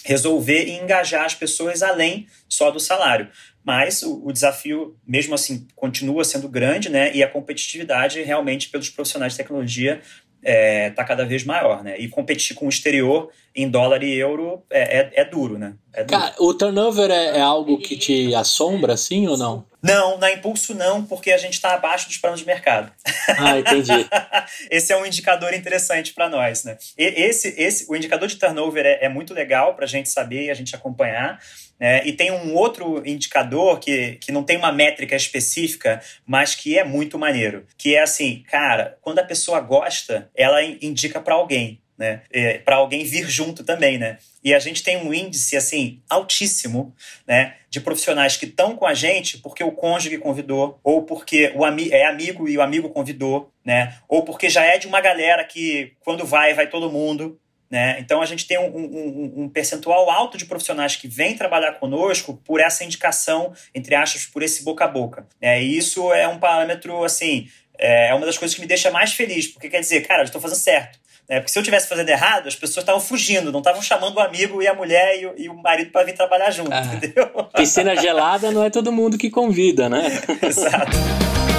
[0.05, 3.28] resolver e engajar as pessoas além só do salário.
[3.64, 7.14] Mas o, o, desafio, mesmo assim, continua sendo grande, né?
[7.14, 10.03] E a competitividade realmente pelos profissionais de tecnologia
[10.43, 11.97] está é, tá cada vez maior, né?
[11.99, 15.74] E competir com o exterior em dólar e euro é, é, é duro, né?
[15.93, 16.20] É duro.
[16.20, 19.64] Cara, o turnover é, é, algo que te assombra, assim, ou não?
[19.82, 22.93] Não, na Impulso não, porque a gente está abaixo dos planos de mercado.
[23.28, 24.09] Ah, entendi.
[24.70, 26.76] esse é um indicador interessante para nós, né?
[26.97, 30.45] E, esse, esse, o indicador de turnover é, é muito legal para a gente saber
[30.45, 31.40] e a gente acompanhar,
[31.83, 36.78] é, e tem um outro indicador que, que não tem uma métrica específica, mas que
[36.78, 37.66] é muito maneiro.
[37.76, 41.80] Que é assim, cara, quando a pessoa gosta, ela indica para alguém.
[41.99, 42.22] Né?
[42.33, 44.18] É, para alguém vir junto também, né?
[44.43, 46.95] E a gente tem um índice assim altíssimo,
[47.26, 51.64] né, de profissionais que estão com a gente porque o cônjuge convidou, ou porque o
[51.64, 53.97] ami é amigo e o amigo convidou, né?
[54.09, 57.39] Ou porque já é de uma galera que quando vai vai todo mundo,
[57.72, 57.96] né?
[57.98, 62.38] Então a gente tem um, um, um, percentual alto de profissionais que vêm trabalhar conosco
[62.44, 65.26] por essa indicação, entre aspas, por esse boca a boca.
[65.40, 65.62] Né?
[65.62, 67.48] E isso é um parâmetro, assim,
[67.78, 70.26] é, é uma das coisas que me deixa mais feliz, porque quer dizer, cara, eu
[70.26, 70.98] estou fazendo certo.
[71.26, 71.40] Né?
[71.40, 74.60] Porque se eu tivesse fazendo errado, as pessoas estavam fugindo, não estavam chamando o amigo
[74.60, 77.26] e a mulher e o, e o marido para vir trabalhar junto, ah, entendeu?
[77.56, 80.08] Piscina gelada não é todo mundo que convida, né?
[80.46, 81.51] Exato.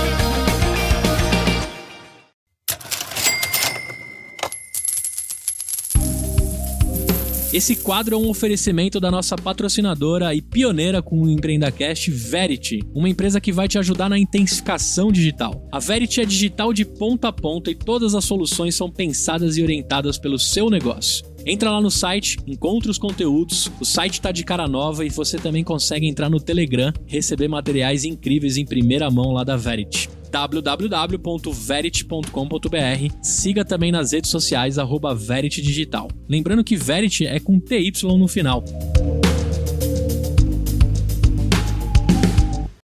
[7.53, 13.07] Esse quadro é um oferecimento da nossa patrocinadora e pioneira com o EmpreendaCast, Verity, uma
[13.07, 15.63] empresa que vai te ajudar na intensificação digital.
[15.71, 19.61] A Verity é digital de ponta a ponta e todas as soluções são pensadas e
[19.61, 21.23] orientadas pelo seu negócio.
[21.45, 25.37] Entra lá no site, encontra os conteúdos, o site está de cara nova e você
[25.37, 33.15] também consegue entrar no Telegram, receber materiais incríveis em primeira mão lá da Verity www.verity.com.br.
[33.21, 36.07] Siga também nas redes sociais arroba Verity Digital.
[36.27, 38.63] Lembrando que Verity é com TY no final.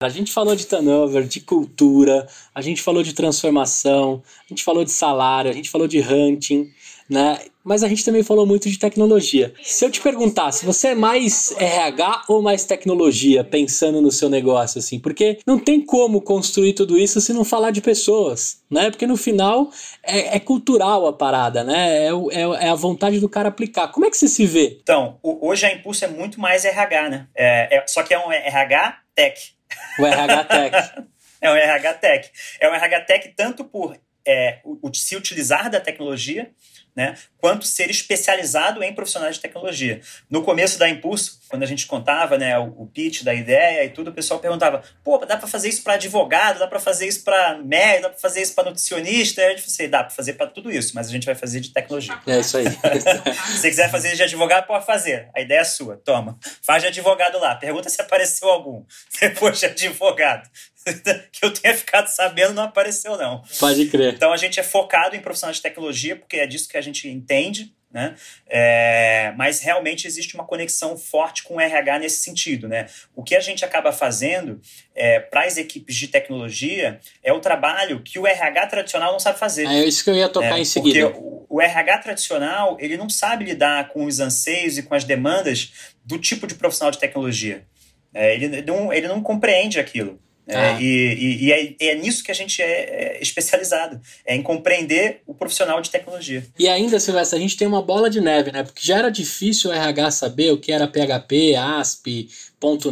[0.02, 4.84] A gente falou de turnover, de cultura, a gente falou de transformação, a gente falou
[4.84, 6.70] de salário, a gente falou de hunting
[7.08, 7.38] né?
[7.64, 9.54] Mas a gente também falou muito de tecnologia.
[9.62, 14.28] Se eu te perguntar se você é mais RH ou mais tecnologia, pensando no seu
[14.28, 18.90] negócio, assim, porque não tem como construir tudo isso se não falar de pessoas, né?
[18.90, 19.70] Porque no final
[20.02, 22.06] é, é cultural a parada, né?
[22.06, 23.88] É, é, é, a vontade do cara aplicar.
[23.88, 24.78] Como é que você se vê?
[24.82, 27.28] Então, hoje a Impulso é muito mais RH, né?
[27.34, 29.54] É, é, só que é um RH tech.
[29.98, 31.06] O RH tech.
[31.40, 32.30] é um RH tech.
[32.60, 33.96] É um RH tech tanto por
[34.26, 34.58] é,
[34.92, 36.50] se utilizar da tecnologia,
[36.94, 40.00] né, quanto ser especializado em profissionais de tecnologia.
[40.30, 44.10] No começo da Impulso, quando a gente contava né, o, pitch da ideia e tudo,
[44.10, 47.58] o pessoal perguntava: pô, dá para fazer isso para advogado, dá para fazer isso para
[47.58, 49.42] médico, dá para fazer isso para nutricionista?
[49.42, 51.60] E a gente falou dá para fazer para tudo isso, mas a gente vai fazer
[51.60, 52.18] de tecnologia.
[52.26, 52.66] É isso aí.
[52.70, 55.28] se você quiser fazer de advogado, pode fazer.
[55.34, 56.38] A ideia é sua, toma.
[56.62, 57.56] Faz de advogado lá.
[57.56, 58.84] Pergunta se apareceu algum
[59.20, 60.48] depois de advogado.
[61.32, 63.42] que eu tenha ficado sabendo não apareceu, não.
[63.58, 64.14] Pode crer.
[64.14, 67.08] Então a gente é focado em profissionais de tecnologia, porque é disso que a gente
[67.08, 68.16] entende, né?
[68.48, 72.68] É, mas realmente existe uma conexão forte com o RH nesse sentido.
[72.68, 72.86] Né?
[73.14, 74.60] O que a gente acaba fazendo
[74.94, 79.38] é, para as equipes de tecnologia é o trabalho que o RH tradicional não sabe
[79.38, 79.66] fazer.
[79.66, 81.08] É isso que eu ia tocar é, em seguida.
[81.08, 85.04] Porque o, o RH tradicional ele não sabe lidar com os anseios e com as
[85.04, 87.64] demandas do tipo de profissional de tecnologia.
[88.12, 90.20] É, ele, não, ele não compreende aquilo.
[90.46, 90.80] É, ah.
[90.80, 95.22] e, e, e é, é, nisso que a gente é, é, especializado, é em compreender
[95.26, 96.46] o profissional de tecnologia.
[96.58, 98.62] E ainda, Silvestre, a gente tem uma bola de neve, né?
[98.62, 102.28] Porque já era difícil o RH saber o que era PHP, ASP,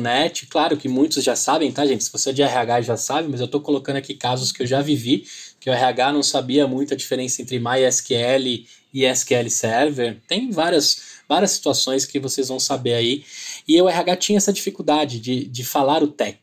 [0.00, 0.46] .NET.
[0.46, 2.04] Claro que muitos já sabem, tá, gente?
[2.04, 4.66] Se você é de RH já sabe, mas eu estou colocando aqui casos que eu
[4.66, 5.24] já vivi,
[5.60, 10.18] que o RH não sabia muito a diferença entre MySQL e SQL Server.
[10.26, 13.24] Tem várias várias situações que vocês vão saber aí.
[13.66, 16.38] E o RH tinha essa dificuldade de, de falar o tech.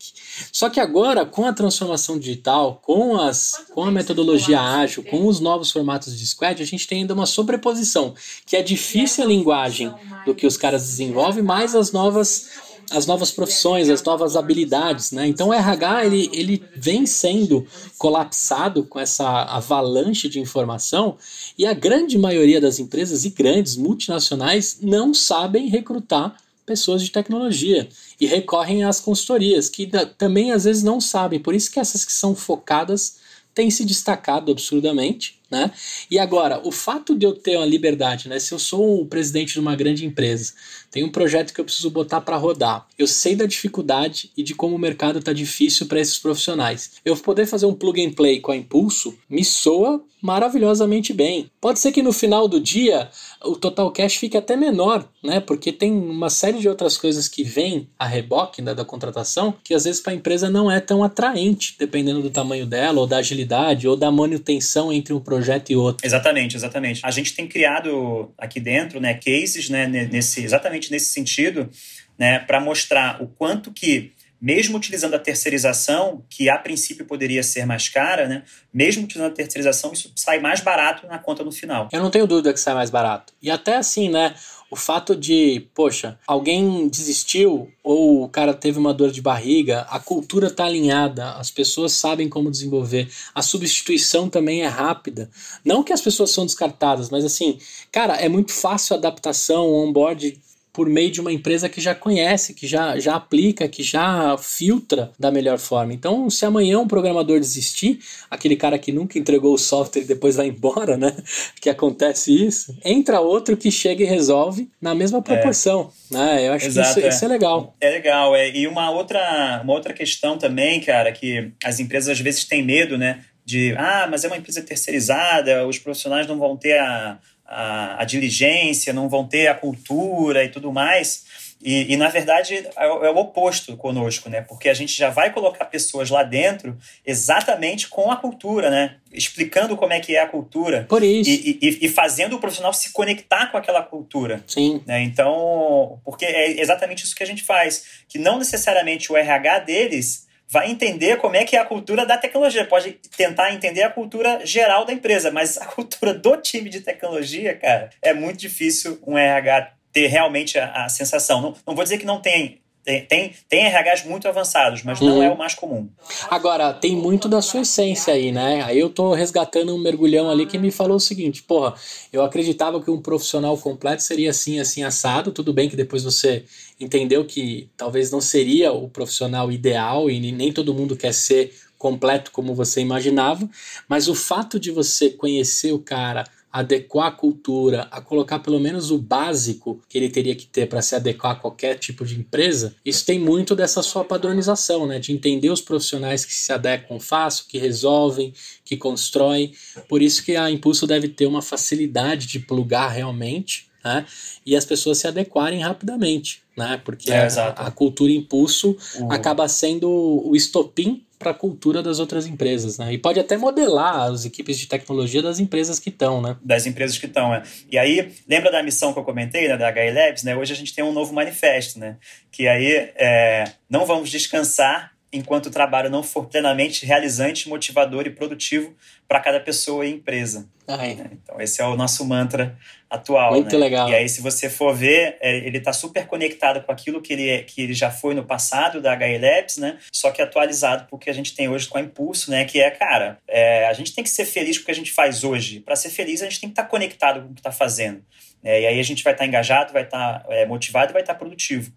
[0.52, 5.40] Só que agora, com a transformação digital, com, as, com a metodologia ágil, com os
[5.40, 8.16] novos formatos de squad, a gente tem ainda uma sobreposição,
[8.48, 9.94] que é difícil a linguagem
[10.26, 12.50] do que os caras desenvolvem, mais as novas
[12.92, 15.28] as novas profissões, as novas habilidades, né?
[15.28, 17.66] Então o RH ele, ele vem sendo
[17.98, 21.18] colapsado com essa avalanche de informação
[21.58, 26.36] e a grande maioria das empresas e grandes multinacionais não sabem recrutar
[26.66, 31.40] pessoas de tecnologia e recorrem às consultorias que também às vezes não sabem.
[31.40, 33.18] Por isso que essas que são focadas
[33.56, 35.72] têm se destacado absurdamente né?
[36.10, 38.40] E agora, o fato de eu ter uma liberdade, né?
[38.40, 40.54] Se eu sou o presidente de uma grande empresa,
[40.92, 42.88] tem um projeto que eu preciso botar para rodar.
[42.98, 46.92] Eu sei da dificuldade e de como o mercado está difícil para esses profissionais.
[47.04, 51.50] Eu poder fazer um plug and play com a Impulso me soa maravilhosamente bem.
[51.62, 53.10] Pode ser que no final do dia
[53.44, 55.40] o total cash fique até menor, né?
[55.40, 59.74] Porque tem uma série de outras coisas que vêm a reboque né, da contratação que
[59.74, 63.18] às vezes para a empresa não é tão atraente, dependendo do tamanho dela, ou da
[63.18, 66.06] agilidade, ou da manutenção entre um projeto e outro.
[66.06, 67.02] Exatamente, exatamente.
[67.04, 71.70] A gente tem criado aqui dentro, né, cases, né, nesse, exatamente nesse sentido,
[72.18, 74.12] né, para mostrar o quanto que
[74.42, 78.44] mesmo utilizando a terceirização, que a princípio poderia ser mais cara, né?
[78.74, 81.90] Mesmo utilizando a terceirização, isso sai mais barato na conta no final.
[81.92, 83.34] Eu não tenho dúvida que sai mais barato.
[83.42, 84.36] E até assim, né?
[84.72, 90.00] O fato de, poxa, alguém desistiu ou o cara teve uma dor de barriga, a
[90.00, 95.28] cultura tá alinhada, as pessoas sabem como desenvolver, a substituição também é rápida.
[95.66, 97.58] Não que as pessoas são descartadas, mas assim,
[97.92, 100.40] cara, é muito fácil a adaptação, o onboard
[100.80, 105.12] por meio de uma empresa que já conhece, que já, já aplica, que já filtra
[105.20, 105.92] da melhor forma.
[105.92, 108.00] Então, se amanhã um programador desistir,
[108.32, 111.14] aquele cara que nunca entregou o software e depois vai embora, né?
[111.60, 115.92] Que acontece isso, entra outro que chega e resolve na mesma proporção.
[116.14, 116.16] É.
[116.16, 116.48] Né?
[116.48, 117.10] Eu acho Exato, que isso é.
[117.10, 117.28] isso é.
[117.28, 117.76] legal.
[117.82, 118.34] É legal.
[118.34, 118.50] É.
[118.50, 122.98] E uma outra, uma outra questão também, cara, que as empresas às vezes têm medo,
[122.98, 123.26] né?
[123.46, 127.20] De, ah, mas é uma empresa terceirizada, os profissionais não vão ter a,
[127.50, 131.26] a, a diligência, não vão ter a cultura e tudo mais.
[131.62, 134.40] E, e, na verdade é, é, o oposto conosco, né?
[134.40, 138.96] Porque a gente já vai colocar pessoas lá dentro exatamente com a cultura, né?
[139.12, 140.86] Explicando como é que é a cultura.
[140.88, 141.30] Por isso.
[141.30, 144.42] E, e, e fazendo o profissional se conectar com aquela cultura.
[144.48, 144.82] Sim.
[144.86, 145.02] Né?
[145.02, 147.84] Então, porque é exatamente isso que a gente faz.
[148.08, 152.18] Que não necessariamente o RH deles vai entender como é que é a cultura da
[152.18, 152.66] tecnologia.
[152.66, 157.56] Pode tentar entender a cultura geral da empresa, mas a cultura do time de tecnologia,
[157.56, 161.42] cara, é muito difícil um RH ter realmente a, a sensação.
[161.42, 165.18] Não, não vou dizer que não tem tem, tem, tem RHs muito avançados, mas não
[165.18, 165.24] uhum.
[165.24, 165.90] é o mais comum.
[166.30, 168.64] Agora, tem muito da sua essência aí, né?
[168.64, 171.76] Aí eu tô resgatando um mergulhão ali que me falou o seguinte: porra,
[172.12, 175.32] eu acreditava que um profissional completo seria assim, assim, assado.
[175.32, 176.46] Tudo bem que depois você
[176.80, 182.32] entendeu que talvez não seria o profissional ideal e nem todo mundo quer ser completo
[182.32, 183.50] como você imaginava,
[183.88, 188.92] mas o fato de você conhecer o cara adequar a cultura, a colocar pelo menos
[188.92, 192.76] o básico que ele teria que ter para se adequar a qualquer tipo de empresa,
[192.84, 195.00] isso tem muito dessa sua padronização, né?
[195.00, 198.34] De entender os profissionais que se adequam fácil, que resolvem,
[198.66, 199.54] que constroem.
[199.88, 204.06] Por isso que a Impulso deve ter uma facilidade de plugar realmente, né?
[204.46, 206.80] E as pessoas se adequarem rapidamente, né?
[206.84, 209.12] Porque é, a, a, cultura Impulso uhum.
[209.12, 212.94] acaba sendo o estopim para a cultura das outras empresas, né?
[212.94, 216.38] E pode até modelar as equipes de tecnologia das empresas que estão, né?
[216.42, 217.44] Das empresas que estão, é.
[217.70, 220.36] E aí, lembra da missão que eu comentei, né, da HI Labs, né?
[220.36, 221.98] Hoje a gente tem um novo manifesto, né?
[222.32, 228.12] Que aí é, não vamos descansar enquanto o trabalho não for plenamente realizante, motivador e
[228.12, 228.74] produtivo
[229.08, 230.48] para cada pessoa e empresa.
[230.78, 231.10] Né?
[231.14, 232.58] Então, esse é o nosso mantra
[232.90, 233.32] atual.
[233.32, 233.66] Muito né?
[233.66, 233.90] legal.
[233.90, 237.30] E aí, se você for ver, é, ele está super conectado com aquilo que ele,
[237.30, 239.78] é, que ele já foi no passado da HE Labs, né?
[239.92, 242.46] Só que atualizado porque a gente tem hoje com a Impulso, né?
[242.46, 244.92] Que é, cara, é, a gente tem que ser feliz com o que a gente
[244.92, 245.60] faz hoje.
[245.60, 248.04] Para ser feliz, a gente tem que estar tá conectado com o que está fazendo.
[248.44, 250.94] É, e aí a gente vai estar tá engajado, vai estar tá, é, motivado e
[250.94, 251.72] vai estar tá produtivo.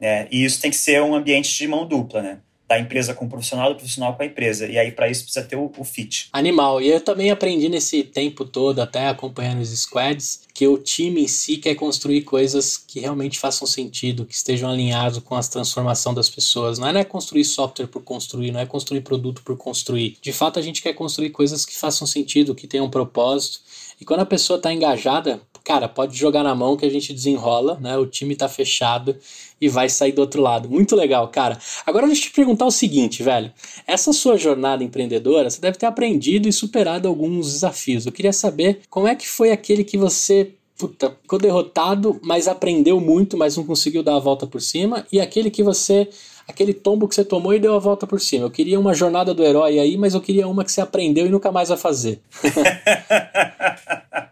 [0.00, 0.26] Né?
[0.30, 2.38] E isso tem que ser um ambiente de mão dupla, né?
[2.70, 4.64] Da empresa com o profissional, do profissional com a empresa.
[4.64, 6.28] E aí, para isso, precisa ter o, o, fit.
[6.32, 6.80] Animal.
[6.80, 11.26] E eu também aprendi nesse tempo todo, até acompanhando os squads, que o time em
[11.26, 16.30] si quer construir coisas que realmente façam sentido, que estejam alinhados com a transformação das
[16.30, 16.78] pessoas.
[16.78, 20.16] Não é, não é construir software por construir, não é construir produto por construir.
[20.22, 23.58] De fato, a gente quer construir coisas que façam sentido, que tenham um propósito.
[24.00, 27.78] E quando a pessoa está engajada, cara, pode jogar na mão que a gente desenrola,
[27.80, 27.96] né?
[27.96, 29.16] O time tá fechado
[29.60, 30.68] e vai sair do outro lado.
[30.68, 31.58] Muito legal, cara.
[31.86, 33.52] Agora deixa eu te perguntar o seguinte, velho.
[33.86, 38.06] Essa sua jornada empreendedora, você deve ter aprendido e superado alguns desafios.
[38.06, 42.98] Eu queria saber como é que foi aquele que você puta, ficou derrotado, mas aprendeu
[42.98, 46.08] muito, mas não conseguiu dar a volta por cima, e aquele que você
[46.48, 48.44] aquele tombo que você tomou e deu a volta por cima.
[48.44, 51.28] Eu queria uma jornada do herói aí, mas eu queria uma que você aprendeu e
[51.28, 52.20] nunca mais vai fazer.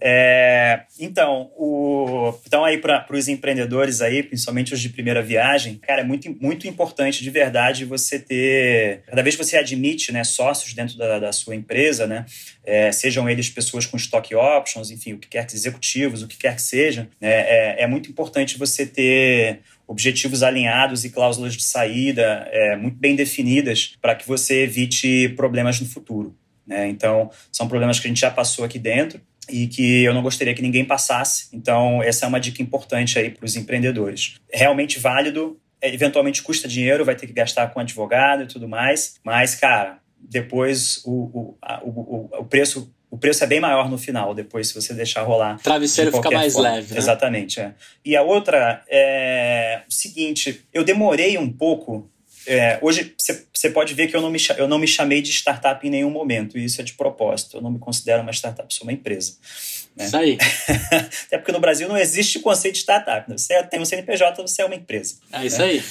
[0.00, 6.00] É, então, o, então aí para os empreendedores aí, principalmente os de primeira viagem, cara,
[6.00, 10.74] é muito, muito importante de verdade você ter, cada vez que você admite né, sócios
[10.74, 12.26] dentro da, da sua empresa, né,
[12.64, 16.36] é, sejam eles pessoas com stock options, enfim, o que quer que executivos, o que
[16.36, 21.62] quer que seja, né, é, é muito importante você ter objetivos alinhados e cláusulas de
[21.62, 26.34] saída é, muito bem definidas para que você evite problemas no futuro.
[26.66, 26.88] Né?
[26.88, 29.20] Então, são problemas que a gente já passou aqui dentro
[29.50, 31.48] e que eu não gostaria que ninguém passasse.
[31.52, 34.36] Então, essa é uma dica importante aí para os empreendedores.
[34.52, 39.16] Realmente válido, é, eventualmente custa dinheiro, vai ter que gastar com advogado e tudo mais,
[39.24, 44.34] mas, cara, depois o, o, o, o preço o preço é bem maior no final,
[44.34, 45.60] depois, se você deixar rolar.
[45.62, 46.70] Travesseiro fica mais forma.
[46.70, 46.94] leve.
[46.94, 46.98] Né?
[46.98, 47.60] Exatamente.
[47.60, 47.74] É.
[48.02, 52.10] E a outra é o seguinte: eu demorei um pouco
[52.46, 53.14] é, hoje
[53.52, 56.10] você pode ver que eu não, me, eu não me chamei de startup em nenhum
[56.10, 57.56] momento, e isso é de propósito.
[57.56, 59.36] Eu não me considero uma startup, sou uma empresa.
[59.96, 60.06] Né?
[60.06, 60.38] Isso aí.
[61.26, 63.28] Até porque no Brasil não existe o conceito de startup.
[63.30, 63.36] Né?
[63.36, 65.16] Você tem um CNPJ, você é uma empresa.
[65.32, 65.64] É isso né?
[65.64, 65.82] aí.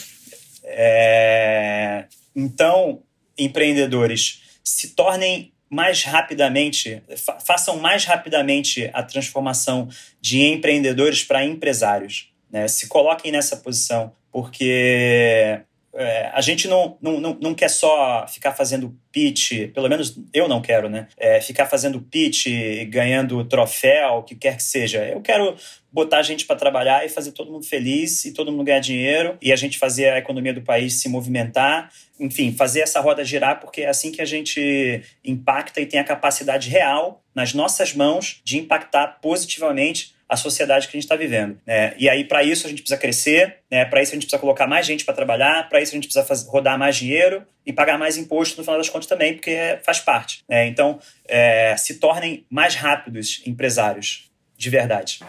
[0.64, 3.02] É, então,
[3.38, 9.88] empreendedores, se tornem mais rapidamente, fa façam mais rapidamente a transformação
[10.20, 12.30] de empreendedores para empresários.
[12.52, 12.68] Né?
[12.68, 15.62] Se coloquem nessa posição, porque
[15.93, 20.47] é, a gente não, não, não, não, quer só ficar fazendo pitch, pelo menos eu
[20.47, 21.07] não quero, né?
[21.17, 22.47] É, ficar fazendo pitch,
[22.87, 25.03] ganhando troféu, o que quer que seja.
[25.05, 25.55] Eu quero
[25.91, 29.37] botar a gente para trabalhar e fazer todo mundo feliz e todo mundo ganhar dinheiro
[29.41, 31.91] e a gente fazer a economia do país se movimentar.
[32.17, 36.03] Enfim, fazer essa roda girar, porque é assim que a gente impacta e tem a
[36.03, 41.59] capacidade real nas nossas mãos de impactar positivamente a sociedade que a gente está vivendo.
[41.67, 41.93] Né?
[41.97, 43.84] E aí, para isso, a gente precisa crescer, né?
[43.84, 46.25] para isso, a gente precisa colocar mais gente para trabalhar, para isso, a gente precisa
[46.25, 49.99] fazer, rodar mais dinheiro e pagar mais imposto no final das contas também, porque faz
[49.99, 50.41] parte.
[50.47, 50.67] Né?
[50.67, 55.19] Então, é, se tornem mais rápidos empresários, de verdade.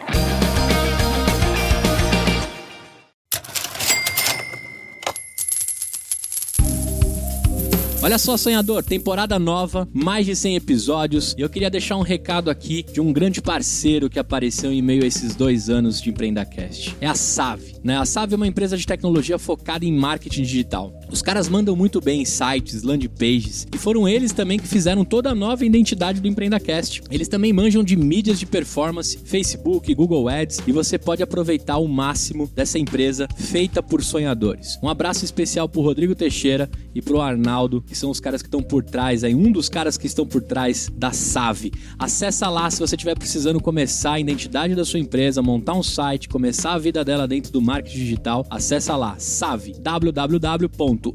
[8.03, 11.33] Olha só, sonhador, temporada nova, mais de 100 episódios.
[11.37, 15.05] E eu queria deixar um recado aqui de um grande parceiro que apareceu em meio
[15.05, 16.97] a esses dois anos de EmpreendaCast.
[16.99, 17.75] É a Save.
[17.81, 17.97] Né?
[17.97, 20.93] A Save é uma empresa de tecnologia focada em marketing digital.
[21.09, 25.05] Os caras mandam muito bem em sites, landing pages, e foram eles também que fizeram
[25.05, 27.03] toda a nova identidade do EmpreendaCast.
[27.09, 31.87] Eles também manjam de mídias de performance, Facebook, Google Ads, e você pode aproveitar o
[31.87, 34.77] máximo dessa empresa feita por sonhadores.
[34.83, 38.61] Um abraço especial pro Rodrigo Teixeira e pro Arnaldo, que são os caras que estão
[38.61, 41.71] por trás aí, um dos caras que estão por trás da Save.
[41.97, 46.27] Acessa lá se você estiver precisando começar a identidade da sua empresa, montar um site,
[46.27, 48.45] começar a vida dela dentro do marketing digital.
[48.49, 51.13] Acessa lá, Save, www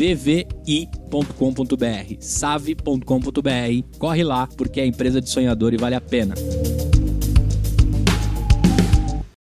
[0.00, 3.98] savvi.com.br, save.com.br.
[3.98, 6.34] Corre lá porque é empresa de sonhador e vale a pena.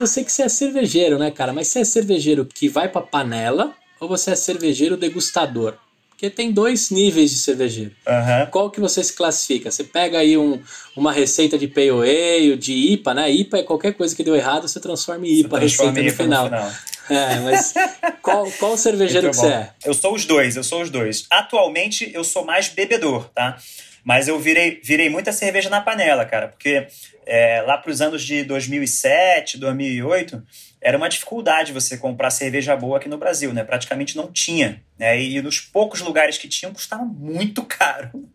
[0.01, 1.53] Eu sei que você é cervejeiro, né, cara?
[1.53, 5.75] Mas você é cervejeiro que vai pra panela ou você é cervejeiro degustador?
[6.19, 7.93] Porque tem dois níveis de cervejeiro.
[8.05, 8.47] Uhum.
[8.51, 9.71] Qual que você se classifica?
[9.71, 10.61] Você pega aí um,
[10.97, 13.31] uma receita de Pale Ale, de IPA, né?
[13.31, 16.51] IPA é qualquer coisa que deu errado, você transforma em IPA, transforma receita no final.
[16.51, 16.73] no final.
[17.09, 17.73] É, mas
[18.21, 19.71] qual, qual cervejeiro que você é?
[19.85, 21.25] Eu sou os dois, eu sou os dois.
[21.31, 23.57] Atualmente eu sou mais bebedor, tá?
[24.03, 26.89] Mas eu virei, virei muita cerveja na panela, cara, porque
[27.27, 30.43] é, lá para os anos de 2007, 2008,
[30.81, 33.65] era uma dificuldade você comprar cerveja boa aqui no Brasil, né?
[33.65, 35.21] Praticamente não tinha, né?
[35.21, 38.29] E nos poucos lugares que tinham custava muito caro.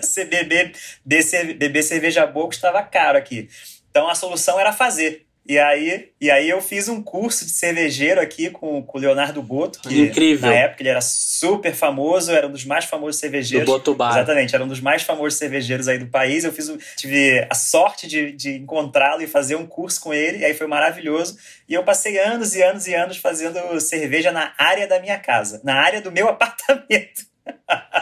[0.00, 0.72] você beber,
[1.04, 3.48] beber cerveja boa custava caro aqui.
[3.90, 5.25] Então a solução era fazer.
[5.48, 9.40] E aí, e aí eu fiz um curso de cervejeiro aqui com, com o Leonardo
[9.40, 9.80] Boto.
[9.80, 10.50] Que Incrível.
[10.50, 13.64] Na época ele era super famoso, era um dos mais famosos cervejeiros.
[13.64, 14.10] Do Boto Bar.
[14.10, 16.42] Exatamente, era um dos mais famosos cervejeiros aí do país.
[16.42, 20.44] Eu fiz, tive a sorte de, de encontrá-lo e fazer um curso com ele, e
[20.44, 21.38] aí foi maravilhoso.
[21.68, 25.60] E eu passei anos e anos e anos fazendo cerveja na área da minha casa,
[25.62, 27.35] na área do meu apartamento.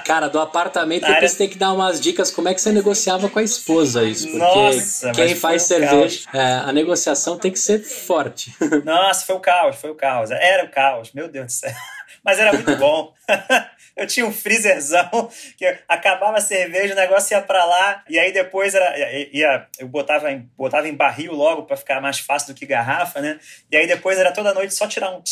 [0.04, 1.28] Cara, do apartamento depois área...
[1.28, 4.24] você tem que dar umas dicas como é que você negociava com a esposa isso.
[4.24, 8.54] Porque Nossa, quem faz cerveja, é, a negociação tem que ser forte.
[8.84, 10.30] Nossa, foi o caos, foi o caos.
[10.30, 11.72] Era o caos, meu Deus do céu.
[12.22, 13.12] Mas era muito bom.
[13.96, 18.32] eu tinha um freezerzão que acabava a cerveja, o negócio ia para lá e aí
[18.32, 18.96] depois era,
[19.32, 23.20] ia, eu botava em, botava em barril logo para ficar mais fácil do que garrafa,
[23.20, 23.38] né?
[23.70, 25.22] E aí depois era toda noite só tirar um.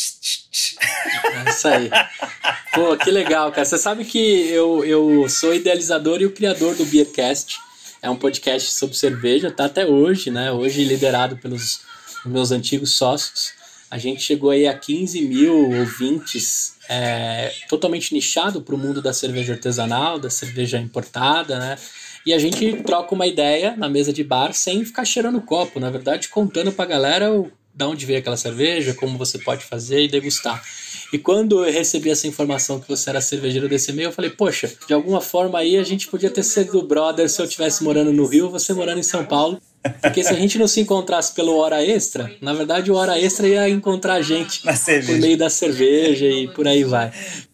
[1.45, 1.89] É isso aí.
[2.73, 3.65] Pô, que legal, cara.
[3.65, 7.59] Você sabe que eu, eu sou idealizador e o criador do Beercast.
[8.01, 10.51] é um podcast sobre cerveja, tá até hoje, né?
[10.51, 11.81] Hoje liderado pelos
[12.25, 13.53] meus antigos sócios.
[13.89, 19.13] A gente chegou aí a 15 mil ouvintes, é, totalmente nichado para o mundo da
[19.13, 21.77] cerveja artesanal, da cerveja importada, né?
[22.25, 25.89] E a gente troca uma ideia na mesa de bar sem ficar cheirando copo, na
[25.89, 30.03] verdade, contando para a galera o, da onde veio aquela cerveja, como você pode fazer
[30.03, 30.63] e degustar.
[31.11, 34.71] E quando eu recebi essa informação que você era cervejeiro desse meio, eu falei, poxa,
[34.87, 38.25] de alguma forma aí a gente podia ter sido brother se eu estivesse morando no
[38.25, 39.61] Rio, você morando em São Paulo.
[40.01, 43.47] Porque se a gente não se encontrasse pelo hora extra, na verdade o hora extra
[43.47, 47.11] ia encontrar a gente por meio da cerveja e por aí vai.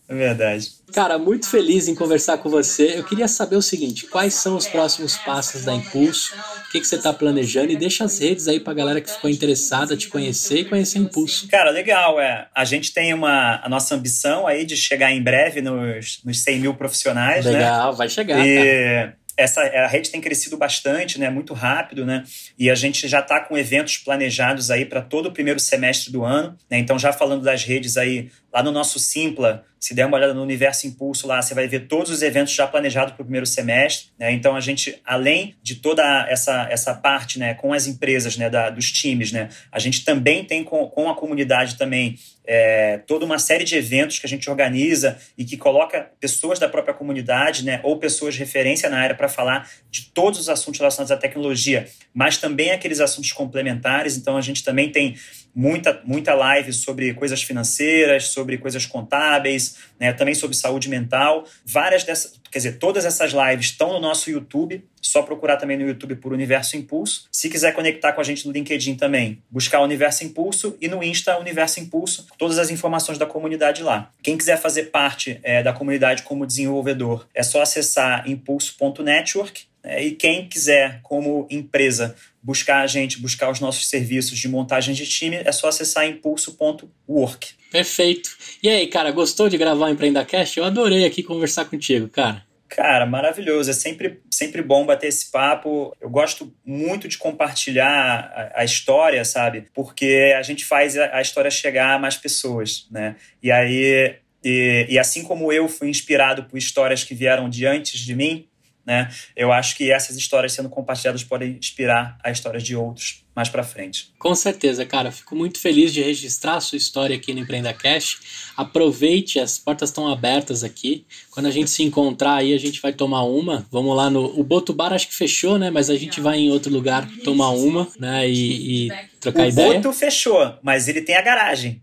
[0.08, 0.72] É verdade.
[0.92, 2.98] Cara, muito feliz em conversar com você.
[2.98, 6.34] Eu queria saber o seguinte: quais são os próximos passos da Impulso?
[6.68, 7.72] O que, que você está planejando?
[7.72, 10.98] E deixa as redes aí para a galera que ficou interessada te conhecer e conhecer
[10.98, 11.48] a Impulso.
[11.48, 12.20] Cara, legal.
[12.20, 12.48] É.
[12.56, 16.60] A gente tem uma, a nossa ambição aí de chegar em breve nos, nos 100
[16.60, 17.46] mil profissionais.
[17.46, 17.52] Né?
[17.52, 17.98] Legal, né?
[17.98, 18.46] vai chegar.
[18.46, 18.56] E...
[18.56, 22.24] Cara essa a rede tem crescido bastante, né, muito rápido, né,
[22.58, 26.24] e a gente já está com eventos planejados aí para todo o primeiro semestre do
[26.24, 30.18] ano, né, então já falando das redes aí lá no nosso Simpla, se der uma
[30.18, 33.26] olhada no Universo Impulso lá, você vai ver todos os eventos já planejados para o
[33.26, 34.10] primeiro semestre.
[34.20, 34.34] Né?
[34.34, 38.70] Então, a gente, além de toda essa, essa parte né, com as empresas, né, da,
[38.70, 43.40] dos times, né, a gente também tem com, com a comunidade também é, toda uma
[43.40, 47.80] série de eventos que a gente organiza e que coloca pessoas da própria comunidade né,
[47.84, 51.88] ou pessoas de referência na área para falar de todos os assuntos relacionados à tecnologia,
[52.14, 54.18] mas também aqueles assuntos complementares.
[54.18, 55.16] Então, a gente também tem
[55.54, 61.46] muita, muita live sobre coisas financeiras, sobre coisas contábeis, né, também sobre saúde mental.
[61.66, 64.84] Várias dessas, quer dizer, todas essas lives estão no nosso YouTube.
[65.02, 67.28] Só procurar também no YouTube por Universo Impulso.
[67.32, 71.40] Se quiser conectar com a gente no LinkedIn também, buscar Universo Impulso e no Insta
[71.40, 74.12] Universo Impulso, todas as informações da comunidade lá.
[74.22, 79.69] Quem quiser fazer parte é, da comunidade como desenvolvedor, é só acessar impulso.network.
[79.84, 84.94] É, e quem quiser, como empresa, buscar a gente, buscar os nossos serviços de montagem
[84.94, 87.50] de time, é só acessar impulso.work.
[87.72, 88.30] Perfeito.
[88.62, 90.58] E aí, cara, gostou de gravar o EmpreendaCast?
[90.58, 92.44] Eu adorei aqui conversar contigo, cara.
[92.70, 93.72] Cara, maravilhoso.
[93.72, 95.96] É sempre, sempre bom bater esse papo.
[96.00, 99.66] Eu gosto muito de compartilhar a, a história, sabe?
[99.74, 103.16] Porque a gente faz a, a, história chegar a mais pessoas, né?
[103.42, 108.00] E aí, e, e assim como eu fui inspirado por histórias que vieram de antes
[108.00, 108.48] de mim,
[108.90, 109.08] né?
[109.36, 113.64] Eu acho que essas histórias sendo compartilhadas podem inspirar a história de outros mais para
[113.64, 114.12] frente.
[114.18, 115.12] Com certeza, cara.
[115.12, 118.52] Fico muito feliz de registrar a sua história aqui no Empreenda Cash.
[118.58, 121.06] Aproveite, as portas estão abertas aqui.
[121.30, 123.64] Quando a gente se encontrar aí, a gente vai tomar uma.
[123.72, 124.26] Vamos lá no.
[124.40, 125.70] O Boto Bar acho que fechou, né?
[125.70, 128.28] Mas a gente vai em outro lugar tomar uma, né?
[128.28, 129.70] E, e trocar o ideia.
[129.70, 131.80] O Boto fechou, mas ele tem a garagem.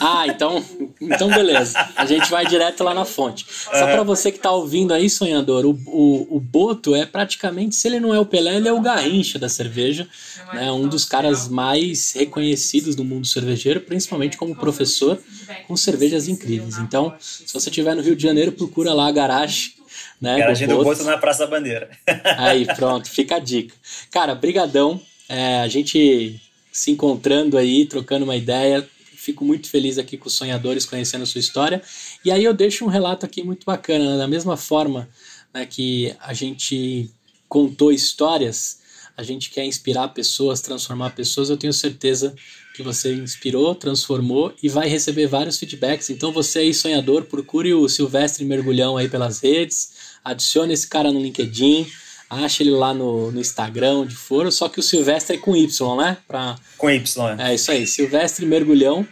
[0.00, 0.64] Ah, então,
[1.00, 1.78] então beleza.
[1.96, 3.46] A gente vai direto lá na fonte.
[3.48, 7.88] Só para você que tá ouvindo aí, sonhador, o, o, o Boto é praticamente, se
[7.88, 10.08] ele não é o Pelé, ele é o Garrincha da cerveja.
[10.52, 10.70] Né?
[10.70, 15.18] Um dos caras mais reconhecidos do mundo cervejeiro, principalmente como professor,
[15.66, 16.78] com cervejas incríveis.
[16.78, 19.74] Então, se você estiver no Rio de Janeiro, procura lá a garagem.
[20.20, 21.90] Né, garagem do Boto na Praça da Bandeira.
[22.38, 23.74] Aí, pronto, fica a dica.
[24.10, 25.00] Cara, brigadão.
[25.28, 26.40] É, a gente
[26.70, 28.86] se encontrando aí, trocando uma ideia,
[29.26, 31.82] Fico muito feliz aqui com os sonhadores conhecendo a sua história.
[32.24, 34.18] E aí eu deixo um relato aqui muito bacana, né?
[34.18, 35.08] da mesma forma
[35.52, 37.10] né, que a gente
[37.48, 38.78] contou histórias,
[39.16, 41.50] a gente quer inspirar pessoas, transformar pessoas.
[41.50, 42.36] Eu tenho certeza
[42.76, 46.08] que você inspirou, transformou e vai receber vários feedbacks.
[46.08, 49.90] Então você aí sonhador, procure o Silvestre Mergulhão aí pelas redes,
[50.22, 51.84] adicione esse cara no LinkedIn
[52.28, 55.96] Acha ele lá no, no Instagram, onde for, só que o Silvestre é com Y,
[55.96, 56.16] né?
[56.26, 56.56] Pra...
[56.76, 57.50] Com Y, é.
[57.50, 59.06] É isso aí, Silvestre Mergulhão.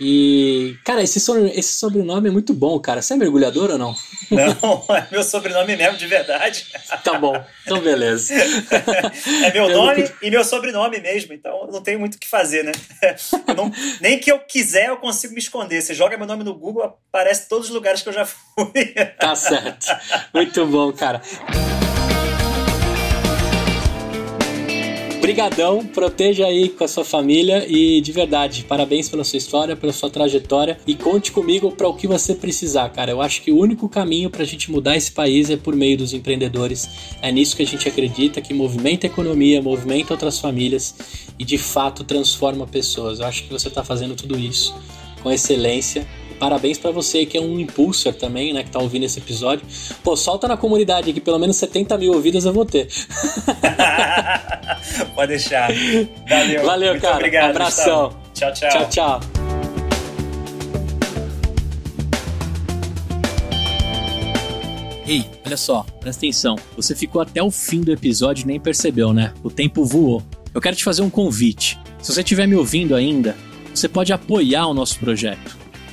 [0.00, 1.18] E, cara, esse,
[1.54, 3.02] esse sobrenome é muito bom, cara.
[3.02, 3.94] Você é mergulhador ou não?
[4.30, 6.66] Não, é meu sobrenome mesmo, de verdade.
[7.04, 8.34] Tá bom, então beleza.
[9.44, 10.10] É meu nome não...
[10.22, 12.72] e meu sobrenome mesmo, então não tenho muito o que fazer, né?
[13.56, 13.70] Não,
[14.00, 15.82] nem que eu quiser eu consigo me esconder.
[15.82, 18.94] Você joga meu nome no Google, aparece todos os lugares que eu já fui.
[19.18, 19.86] Tá certo.
[20.32, 21.20] Muito bom, cara.
[25.20, 29.92] Brigadão, proteja aí com a sua família e de verdade, parabéns pela sua história, pela
[29.92, 33.12] sua trajetória e conte comigo para o que você precisar, cara.
[33.12, 35.98] Eu acho que o único caminho para a gente mudar esse país é por meio
[35.98, 36.88] dos empreendedores.
[37.20, 40.94] É nisso que a gente acredita, que movimenta a economia, movimenta outras famílias
[41.38, 43.20] e de fato transforma pessoas.
[43.20, 44.74] Eu acho que você está fazendo tudo isso
[45.22, 46.06] com excelência
[46.40, 49.64] parabéns para você que é um impulser também, né, que tá ouvindo esse episódio.
[50.02, 52.88] Pô, solta na comunidade que pelo menos 70 mil ouvidas eu vou ter.
[55.14, 55.70] Pode deixar.
[56.26, 56.64] Valeu.
[56.64, 57.16] Valeu, Muito cara.
[57.16, 57.50] Obrigado.
[57.50, 58.16] Abração.
[58.32, 58.70] Tchau, tchau.
[58.70, 59.20] Tchau, tchau.
[65.06, 66.56] Hey, Olha só, presta atenção.
[66.76, 69.34] Você ficou até o fim do episódio e nem percebeu, né?
[69.42, 70.22] O tempo voou.
[70.54, 71.78] Eu quero te fazer um convite.
[72.00, 73.36] Se você estiver me ouvindo ainda,
[73.74, 75.59] você pode apoiar o nosso projeto